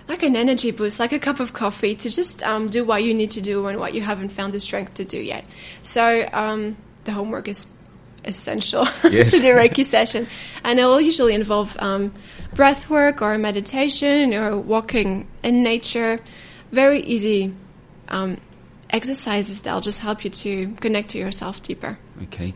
like 0.10 0.24
an 0.24 0.36
energy 0.36 0.72
boost, 0.72 1.00
like 1.00 1.12
a 1.12 1.20
cup 1.20 1.40
of 1.40 1.54
coffee 1.54 1.96
to 1.96 2.10
just 2.10 2.44
um, 2.44 2.70
do 2.70 2.84
what 2.84 3.04
you 3.04 3.14
need 3.14 3.32
to 3.32 3.42
do 3.42 3.66
and 3.68 3.80
what 3.80 3.94
you 3.94 4.02
haven't 4.02 4.30
found 4.30 4.54
the 4.54 4.60
strength 4.60 4.96
to 4.96 5.06
do 5.06 5.20
yet. 5.20 5.46
So, 5.84 6.28
um, 6.34 6.76
the 7.06 7.14
homework 7.14 7.48
is 7.48 7.68
essential 8.28 8.86
Yes. 9.04 9.32
to 9.32 9.40
the 9.40 9.50
Reiki 9.50 9.86
session. 9.86 10.28
And 10.64 10.80
it 10.80 10.86
will 10.86 11.02
usually 11.02 11.34
involve 11.34 11.76
um, 11.80 12.14
breath 12.54 12.90
work 12.90 13.22
or 13.22 13.38
meditation 13.38 14.34
or 14.34 14.58
walking 14.58 15.28
in 15.44 15.64
nature. 15.64 16.20
Very 16.72 17.02
easy 17.02 17.54
um, 18.10 18.38
exercises 18.90 19.62
that'll 19.64 19.82
just 19.82 20.00
help 20.00 20.24
you 20.24 20.30
to 20.30 20.68
connect 20.80 21.10
to 21.12 21.18
yourself 21.18 21.62
deeper. 21.64 21.98
Okay. 22.24 22.54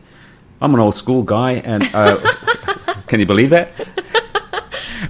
I'm 0.60 0.72
an 0.74 0.80
old 0.80 0.94
school 0.94 1.24
guy, 1.24 1.54
and 1.54 1.82
uh, 1.92 2.18
can 3.08 3.18
you 3.18 3.26
believe 3.26 3.50
that? 3.50 3.72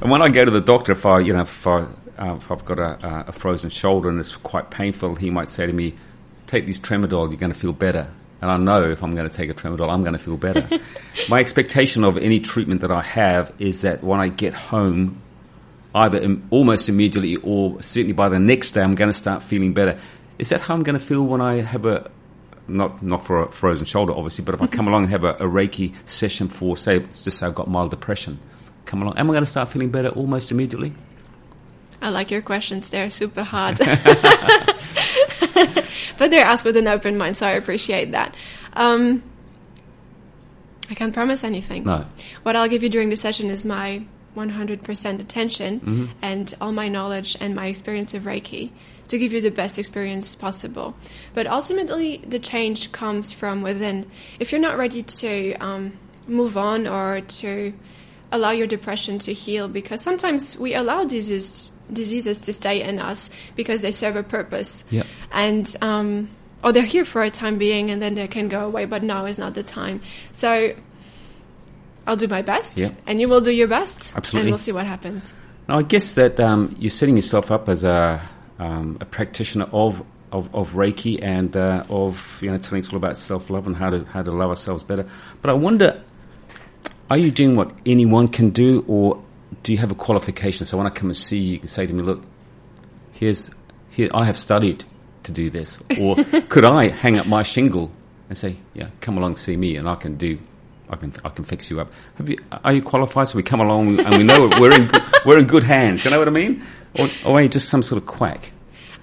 and 0.01 0.11
when 0.11 0.23
I 0.23 0.31
go 0.31 0.45
to 0.47 0.51
the 0.51 0.63
doctor, 0.63 0.93
if 0.93 1.05
I, 1.05 1.21
you 1.21 1.35
know, 1.35 1.43
if, 1.43 1.67
I, 1.67 1.85
uh, 2.19 2.37
if 2.37 2.51
I've 2.51 2.65
got 2.65 2.79
a, 2.79 3.27
a 3.29 3.33
frozen 3.33 3.69
shoulder 3.69 4.09
and 4.09 4.19
it's 4.19 4.35
quite 4.35 4.71
painful, 4.71 5.17
he 5.17 5.29
might 5.29 5.49
say 5.49 5.67
to 5.67 5.73
me, 5.75 5.95
"Take 6.47 6.65
this 6.67 6.79
Tramadol, 6.79 7.29
you're 7.31 7.39
going 7.39 7.53
to 7.53 7.59
feel 7.59 7.75
better." 7.75 8.09
And 8.43 8.51
I 8.51 8.57
know 8.57 8.91
if 8.91 9.05
I'm 9.05 9.15
going 9.15 9.29
to 9.29 9.33
take 9.33 9.49
a 9.51 9.55
Tramadol, 9.55 9.89
I'm 9.89 10.03
going 10.03 10.15
to 10.15 10.19
feel 10.19 10.37
better. 10.37 10.67
My 11.29 11.39
expectation 11.39 12.03
of 12.03 12.19
any 12.19 12.41
treatment 12.41 12.81
that 12.81 12.91
I 12.91 13.01
have 13.01 13.53
is 13.61 13.83
that 13.83 14.03
when 14.03 14.19
I 14.19 14.29
get 14.29 14.53
home, 14.53 15.23
either 15.95 16.19
Im- 16.21 16.49
almost 16.51 16.89
immediately 16.89 17.37
or 17.37 17.81
certainly 17.81 18.15
by 18.15 18.29
the 18.29 18.41
next 18.41 18.73
day, 18.73 18.83
I'm 18.83 18.97
going 18.97 19.11
to 19.11 19.17
start 19.17 19.45
feeling 19.45 19.75
better. 19.75 19.97
Is 20.41 20.49
that 20.49 20.61
how 20.61 20.75
I'm 20.75 20.83
going 20.83 20.99
to 20.99 21.05
feel 21.05 21.23
when 21.23 21.41
I 21.41 21.63
have 21.63 21.87
a 21.87 22.11
not 22.67 23.01
not 23.01 23.25
for 23.25 23.45
a 23.45 23.53
frozen 23.53 23.85
shoulder, 23.87 24.13
obviously, 24.13 24.45
but 24.45 24.57
if 24.57 24.63
I 24.63 24.67
come 24.67 24.89
along 24.89 25.05
and 25.05 25.13
have 25.13 25.23
a, 25.23 25.35
a 25.35 25.47
Reiki 25.47 25.95
session 26.07 26.49
for, 26.49 26.77
say, 26.77 26.99
let's 26.99 27.23
just 27.23 27.39
say 27.39 27.47
I've 27.47 27.55
got 27.55 27.69
mild 27.69 27.91
depression, 27.91 28.41
come 28.87 29.03
along, 29.03 29.19
am 29.19 29.31
I 29.31 29.35
going 29.35 29.45
to 29.45 29.51
start 29.51 29.69
feeling 29.69 29.91
better 29.91 30.09
almost 30.09 30.51
immediately? 30.51 30.93
I 32.01 32.09
like 32.09 32.33
your 32.33 32.43
questions. 32.43 32.91
They're 32.91 33.11
super 33.11 33.45
hard. 33.45 33.79
but 36.23 36.31
they're 36.31 36.45
asked 36.45 36.65
with 36.65 36.77
an 36.77 36.87
open 36.87 37.19
mind, 37.19 37.37
so 37.37 37.49
I 37.49 37.51
appreciate 37.55 38.13
that. 38.13 38.37
Um, 38.75 39.25
I 40.89 40.95
can't 40.95 41.13
promise 41.13 41.43
anything. 41.43 41.83
No. 41.83 42.07
What 42.45 42.55
I'll 42.55 42.69
give 42.69 42.85
you 42.85 42.89
during 42.89 43.11
the 43.11 43.17
session 43.17 43.51
is 43.51 43.65
my 43.65 44.05
100% 44.37 45.21
attention 45.21 45.81
Mm-hmm. 45.81 46.07
and 46.23 46.55
all 46.61 46.71
my 46.71 46.87
knowledge 46.87 47.37
and 47.41 47.57
my 47.57 47.67
experience 47.67 48.15
of 48.15 48.23
Reiki 48.23 48.71
to 49.09 49.19
give 49.19 49.33
you 49.33 49.41
the 49.41 49.51
best 49.51 49.81
experience 49.81 50.37
possible. 50.37 50.95
But 51.35 51.49
ultimately, 51.49 52.23
the 52.25 52.39
change 52.39 52.93
comes 52.93 53.33
from 53.33 53.63
within. 53.63 54.09
If 54.39 54.53
you're 54.53 54.61
not 54.61 54.79
ready 54.79 55.03
to 55.03 55.55
um, 55.55 55.99
move 56.29 56.57
on 56.57 56.87
or 56.87 57.21
to 57.21 57.75
allow 58.33 58.51
your 58.51 58.67
depression 58.67 59.19
to 59.21 59.33
heal, 59.33 59.69
because 59.69 60.01
sometimes 60.01 60.57
we 60.59 60.75
allow 60.75 61.05
diseases 61.05 61.73
diseases 61.93 62.39
to 62.39 62.53
stay 62.53 62.83
in 62.83 62.99
us 62.99 63.29
because 63.55 63.83
they 63.83 63.93
serve 63.93 64.17
a 64.17 64.23
purpose, 64.23 64.83
Yep. 64.91 65.07
and 65.31 65.77
um, 65.83 66.29
or 66.65 66.73
they're 66.73 66.83
here 66.83 67.05
for 67.05 67.23
a 67.23 67.31
time 67.31 67.59
being 67.59 67.91
and 67.91 68.01
then 68.01 68.15
they 68.15 68.27
can 68.27 68.49
go 68.49 68.67
away. 68.67 68.87
But 68.87 69.03
now 69.03 69.27
is 69.27 69.39
not 69.39 69.55
the 69.55 69.63
time. 69.63 70.01
So 70.33 70.75
I'll 72.07 72.17
do 72.17 72.27
my 72.27 72.43
best, 72.43 72.77
Yeah. 72.77 72.91
and 73.07 73.21
you 73.21 73.29
will 73.29 73.41
do 73.41 73.53
your 73.53 73.69
best, 73.69 74.13
Absolutely. 74.17 74.41
and 74.49 74.51
we'll 74.51 74.59
see 74.59 74.73
what 74.73 74.87
happens. 74.87 75.35
Now, 75.69 75.79
I 75.79 75.83
guess 75.83 76.15
that 76.15 76.41
um, 76.41 76.75
you're 76.79 76.91
setting 76.91 77.15
yourself 77.17 77.51
up 77.53 77.69
as 77.69 77.85
a, 77.85 78.21
um, 78.59 78.99
a 79.01 79.05
practitioner 79.05 79.67
of, 79.73 80.03
of, 80.33 80.53
of 80.55 80.73
Reiki 80.73 81.23
and 81.23 81.57
uh, 81.57 81.85
of 81.91 82.39
you 82.41 82.51
know 82.51 82.59
telling 82.59 82.83
us 82.83 82.91
all 82.91 82.97
about 82.97 83.17
self 83.17 83.51
love 83.51 83.67
and 83.67 83.77
how 83.77 83.91
to 83.91 84.05
how 84.07 84.23
to 84.23 84.33
love 84.33 84.51
ourselves 84.51 84.83
better. 84.83 85.07
But 85.43 85.51
I 85.51 85.53
wonder, 85.53 86.03
are 87.13 87.19
you 87.19 87.31
doing 87.31 87.57
what 87.57 87.71
anyone 87.85 88.27
can 88.27 88.49
do, 88.51 88.87
or 88.89 89.23
do 89.63 89.73
you 89.73 89.77
have 89.77 89.91
a 89.91 89.95
qualification? 89.95 90.65
So 90.65 90.79
when 90.79 90.87
I 90.87 90.91
come 90.91 91.11
and 91.11 91.17
see 91.17 91.39
you, 91.39 91.53
you 91.53 91.59
can 91.59 91.69
say 91.69 91.87
to 91.87 91.93
me, 91.93 92.01
"Look, 92.01 92.23
here's 93.13 93.51
here 93.91 94.09
I 94.15 94.25
have 94.25 94.39
studied 94.39 94.83
to 95.25 95.31
do 95.33 95.51
this," 95.51 95.79
or 96.01 96.17
could 96.49 96.65
I 96.65 96.89
hang 96.89 97.19
up 97.19 97.27
my 97.27 97.43
shingle 97.43 97.91
and 98.31 98.39
say, 98.39 98.57
"Yeah, 98.73 98.89
come 99.03 99.19
along, 99.19 99.37
see 99.37 99.59
me, 99.59 99.77
and 99.77 99.87
I 99.89 99.97
can 99.97 100.17
do." 100.17 100.39
I 100.89 100.97
can 100.97 101.13
I 101.25 101.29
can 101.31 101.45
fix 101.45 101.71
you 101.71 101.81
up. 101.81 101.93
Have 102.17 102.29
you, 102.29 102.37
are 102.65 102.73
you 102.73 102.83
qualified? 102.83 103.29
So 103.29 103.37
we 103.37 103.43
come 103.43 103.61
along 103.61 104.01
and 104.01 104.15
we 104.17 104.25
know 104.25 104.51
we're 104.61 104.75
in 104.75 104.89
good, 104.89 105.03
we're 105.25 105.39
in 105.39 105.47
good 105.47 105.63
hands. 105.63 106.05
You 106.05 106.11
know 106.11 106.19
what 106.19 106.29
I 106.29 106.33
mean? 106.33 106.63
Or, 106.99 107.09
or 107.25 107.39
are 107.39 107.43
you 107.43 107.49
just 107.49 107.71
some 107.71 107.83
sort 107.83 108.03
of 108.03 108.07
quack? 108.07 108.52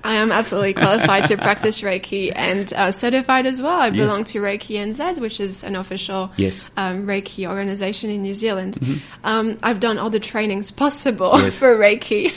I 0.03 0.15
am 0.15 0.31
absolutely 0.31 0.73
qualified 0.75 1.27
to 1.27 1.37
practice 1.37 1.81
Reiki 1.81 2.31
and 2.35 2.71
uh, 2.73 2.91
certified 2.91 3.45
as 3.45 3.61
well. 3.61 3.79
I 3.79 3.87
Yes. 3.87 3.95
belong 3.97 4.23
to 4.25 4.39
Reiki 4.39 4.77
NZ, 4.77 5.19
which 5.19 5.39
is 5.39 5.63
an 5.63 5.75
official 5.75 6.31
Yes. 6.37 6.63
Mm-hmm. 6.63 6.79
um, 6.79 7.07
Reiki 7.07 7.47
organization 7.47 8.09
in 8.09 8.21
New 8.21 8.33
Zealand. 8.33 8.79
Um, 9.23 9.59
I've 9.61 9.79
done 9.79 9.97
all 9.97 10.09
the 10.09 10.19
trainings 10.19 10.71
possible 10.71 11.31
Yes. 11.41 11.57
for 11.61 11.75
Reiki. 11.77 12.31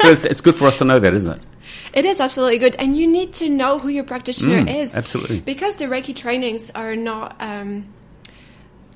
It's, 0.00 0.24
it's 0.24 0.40
good 0.40 0.54
for 0.56 0.66
us 0.66 0.76
to 0.78 0.84
know 0.84 0.98
that, 0.98 1.14
isn't 1.14 1.32
it? 1.38 1.46
It 1.92 2.04
is 2.04 2.20
absolutely 2.20 2.58
good, 2.58 2.76
and 2.76 2.96
you 2.96 3.06
need 3.06 3.32
to 3.34 3.48
know 3.48 3.78
who 3.78 3.88
your 3.88 4.04
practitioner 4.04 4.62
Mm, 4.62 4.82
is. 4.82 4.94
absolutely. 4.94 5.40
because 5.40 5.76
the 5.76 5.86
Reiki 5.86 6.14
trainings 6.14 6.70
are 6.74 6.96
not. 6.96 7.36
Um, 7.40 7.86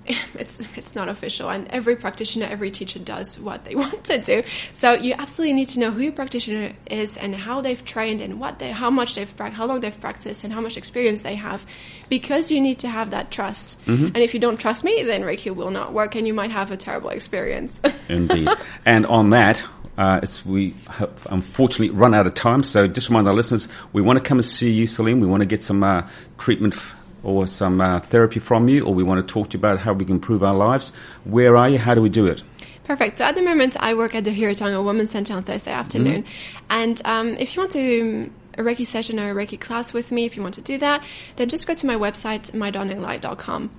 it's 0.35 0.61
it's 0.77 0.95
not 0.95 1.09
official, 1.09 1.49
and 1.49 1.69
every 1.69 1.97
practitioner, 1.97 2.47
every 2.47 2.71
teacher 2.71 2.99
does 2.99 3.39
what 3.39 3.65
they 3.65 3.75
want 3.83 4.05
to 4.05 4.21
do. 4.21 4.43
So 4.73 4.95
you 4.95 5.15
absolutely 5.17 5.55
need 5.55 5.69
to 5.71 5.81
know 5.81 5.91
who 5.91 6.03
your 6.03 6.13
practitioner 6.13 6.73
is 6.91 7.17
and 7.17 7.35
how 7.35 7.61
they've 7.61 7.85
trained 7.85 8.21
and 8.21 8.41
what 8.41 8.59
they, 8.59 8.71
how 8.73 8.91
much 8.91 9.15
they've 9.15 9.37
practiced, 9.37 9.59
how 9.59 9.67
long 9.67 9.81
they've 9.81 10.01
practiced, 10.01 10.45
and 10.45 10.53
how 10.53 10.61
much 10.61 10.77
experience 10.77 11.23
they 11.23 11.37
have, 11.37 11.65
because 12.09 12.51
you 12.51 12.61
need 12.61 12.81
to 12.81 12.89
have 12.89 13.11
that 13.11 13.31
trust. 13.31 13.85
Mm-hmm. 13.87 14.07
And 14.07 14.17
if 14.19 14.35
you 14.35 14.41
don't 14.41 14.59
trust 14.59 14.85
me, 14.85 15.03
then 15.03 15.23
Reiki 15.23 15.55
will 15.55 15.71
not 15.71 15.93
work, 15.93 16.15
and 16.15 16.27
you 16.27 16.35
might 16.35 16.51
have 16.51 16.71
a 16.71 16.77
terrible 16.77 17.11
experience. 17.11 17.81
Indeed. 18.09 18.49
and 18.85 19.07
on 19.07 19.31
that, 19.31 19.65
uh, 19.99 20.21
it's, 20.23 20.45
we 20.45 20.75
have 20.89 21.27
unfortunately 21.31 21.91
run 21.91 22.15
out 22.15 22.27
of 22.27 22.35
time. 22.35 22.63
So 22.63 22.89
just 22.89 23.09
remind 23.09 23.29
our 23.29 23.35
listeners, 23.35 23.69
we 23.93 24.01
want 24.01 24.19
to 24.19 24.25
come 24.25 24.39
and 24.39 24.45
see 24.45 24.71
you, 24.71 24.87
Celine. 24.87 25.21
We 25.21 25.27
want 25.27 25.43
to 25.43 25.47
get 25.47 25.63
some 25.63 25.85
uh, 25.85 26.09
treatment 26.39 26.75
f- 26.75 26.97
or 27.23 27.47
some 27.47 27.81
uh, 27.81 28.01
therapy 28.01 28.41
from 28.41 28.69
you, 28.69 28.85
or 28.85 28.95
we 28.95 29.03
want 29.03 29.27
to 29.27 29.33
talk 29.33 29.51
to 29.51 29.55
you 29.55 29.61
about 29.61 29.79
how 29.79 29.93
we 29.93 30.05
can 30.05 30.17
improve 30.17 30.43
our 30.43 30.55
lives. 30.55 30.93
Where 31.25 31.57
are 31.57 31.69
you? 31.69 31.79
How 31.79 31.95
do 31.95 32.03
we 32.03 32.09
do 32.09 32.27
it? 32.27 32.43
Perfect. 32.85 33.19
So 33.19 33.25
at 33.25 33.35
the 33.35 33.43
moment, 33.43 33.77
I 33.79 33.95
work 33.95 34.15
at 34.15 34.25
the 34.25 34.31
Heretaunga 34.31 34.85
Women's 34.85 35.11
Center 35.11 35.35
on 35.35 35.45
Thursday 35.45 35.73
afternoon. 35.73 36.25
And 36.69 37.01
um, 37.05 37.29
if 37.35 37.55
you 37.55 37.63
want 37.63 37.73
to 37.73 38.31
a 38.59 38.63
Reiki 38.63 38.87
session 38.87 39.19
or 39.19 39.31
a 39.31 39.35
Reiki 39.35 39.59
class 39.59 39.93
with 39.93 40.13
me, 40.13 40.25
if 40.25 40.37
you 40.37 40.43
want 40.43 40.55
to 40.55 40.61
do 40.61 40.79
that, 40.79 41.07
then 41.37 41.49
just 41.49 41.67
go 41.67 41.75
to 41.75 41.87
my 41.87 41.95
website, 41.95 42.51
mydarlinglight.com. 42.51 43.71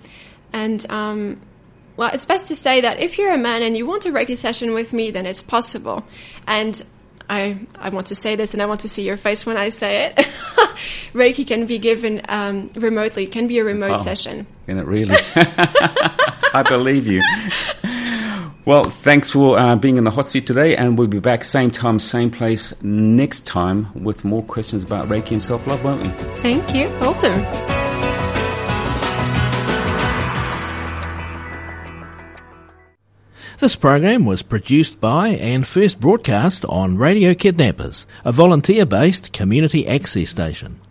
And 0.51 0.85
um, 0.89 1.41
well, 1.97 2.11
it's 2.13 2.25
best 2.25 2.47
to 2.47 2.55
say 2.55 2.81
that 2.81 2.99
if 2.99 3.17
you're 3.17 3.33
a 3.33 3.37
man 3.37 3.61
and 3.61 3.77
you 3.77 3.85
want 3.85 4.05
a 4.05 4.09
Reiki 4.09 4.37
session 4.37 4.73
with 4.73 4.93
me, 4.93 5.11
then 5.11 5.25
it's 5.25 5.41
possible. 5.41 6.05
And 6.47 6.81
I, 7.29 7.65
I 7.79 7.89
want 7.89 8.07
to 8.07 8.15
say 8.15 8.35
this 8.35 8.53
and 8.53 8.61
I 8.61 8.65
want 8.65 8.81
to 8.81 8.89
see 8.89 9.03
your 9.03 9.17
face 9.17 9.45
when 9.45 9.57
I 9.57 9.69
say 9.69 10.13
it. 10.15 10.17
Reiki 11.13 11.45
can 11.47 11.65
be 11.65 11.79
given 11.79 12.21
um, 12.29 12.69
remotely, 12.75 13.23
it 13.25 13.31
can 13.31 13.47
be 13.47 13.59
a 13.59 13.63
remote 13.63 13.99
Oh. 13.99 14.01
session. 14.01 14.45
Can 14.67 14.77
it 14.77 14.85
really? 14.85 15.15
I 15.35 16.63
believe 16.67 17.07
you. 17.07 17.21
Well, 18.65 18.83
thanks 18.85 19.29
for 19.29 19.59
uh, 19.59 19.75
being 19.75 19.97
in 19.97 20.05
the 20.05 20.11
hot 20.11 20.29
seat 20.29 20.47
today, 20.47 20.75
and 20.77 20.97
we'll 20.97 21.07
be 21.09 21.19
back 21.19 21.43
same 21.43 21.69
time, 21.69 21.99
same 21.99 22.31
place 22.31 22.73
next 22.81 23.45
time 23.45 23.89
with 24.03 24.23
more 24.23 24.41
questions 24.43 24.83
about 24.83 25.09
Reiki 25.09 25.31
and 25.31 25.41
self 25.41 25.67
love, 25.67 25.83
won't 25.83 26.01
we? 26.01 26.07
Thank 26.41 26.73
you. 26.73 26.87
Awesome. 27.01 27.82
This 33.63 33.77
program 33.77 34.25
was 34.25 34.41
produced 34.41 34.99
by 34.99 35.29
and 35.29 35.65
first 35.65 35.97
broadcast 35.97 36.65
on 36.65 36.97
Radio 36.97 37.33
Kidnappers, 37.33 38.05
a 38.25 38.33
volunteer-based 38.33 39.31
community 39.31 39.87
access 39.87 40.31
station. 40.31 40.81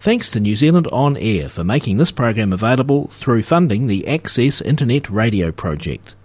Thanks 0.00 0.28
to 0.28 0.40
New 0.40 0.56
Zealand 0.56 0.88
On 0.90 1.16
Air 1.18 1.48
for 1.48 1.62
making 1.62 1.98
this 1.98 2.10
program 2.10 2.52
available 2.52 3.06
through 3.06 3.44
funding 3.44 3.86
the 3.86 4.08
Access 4.08 4.60
Internet 4.60 5.08
Radio 5.08 5.52
Project. 5.52 6.16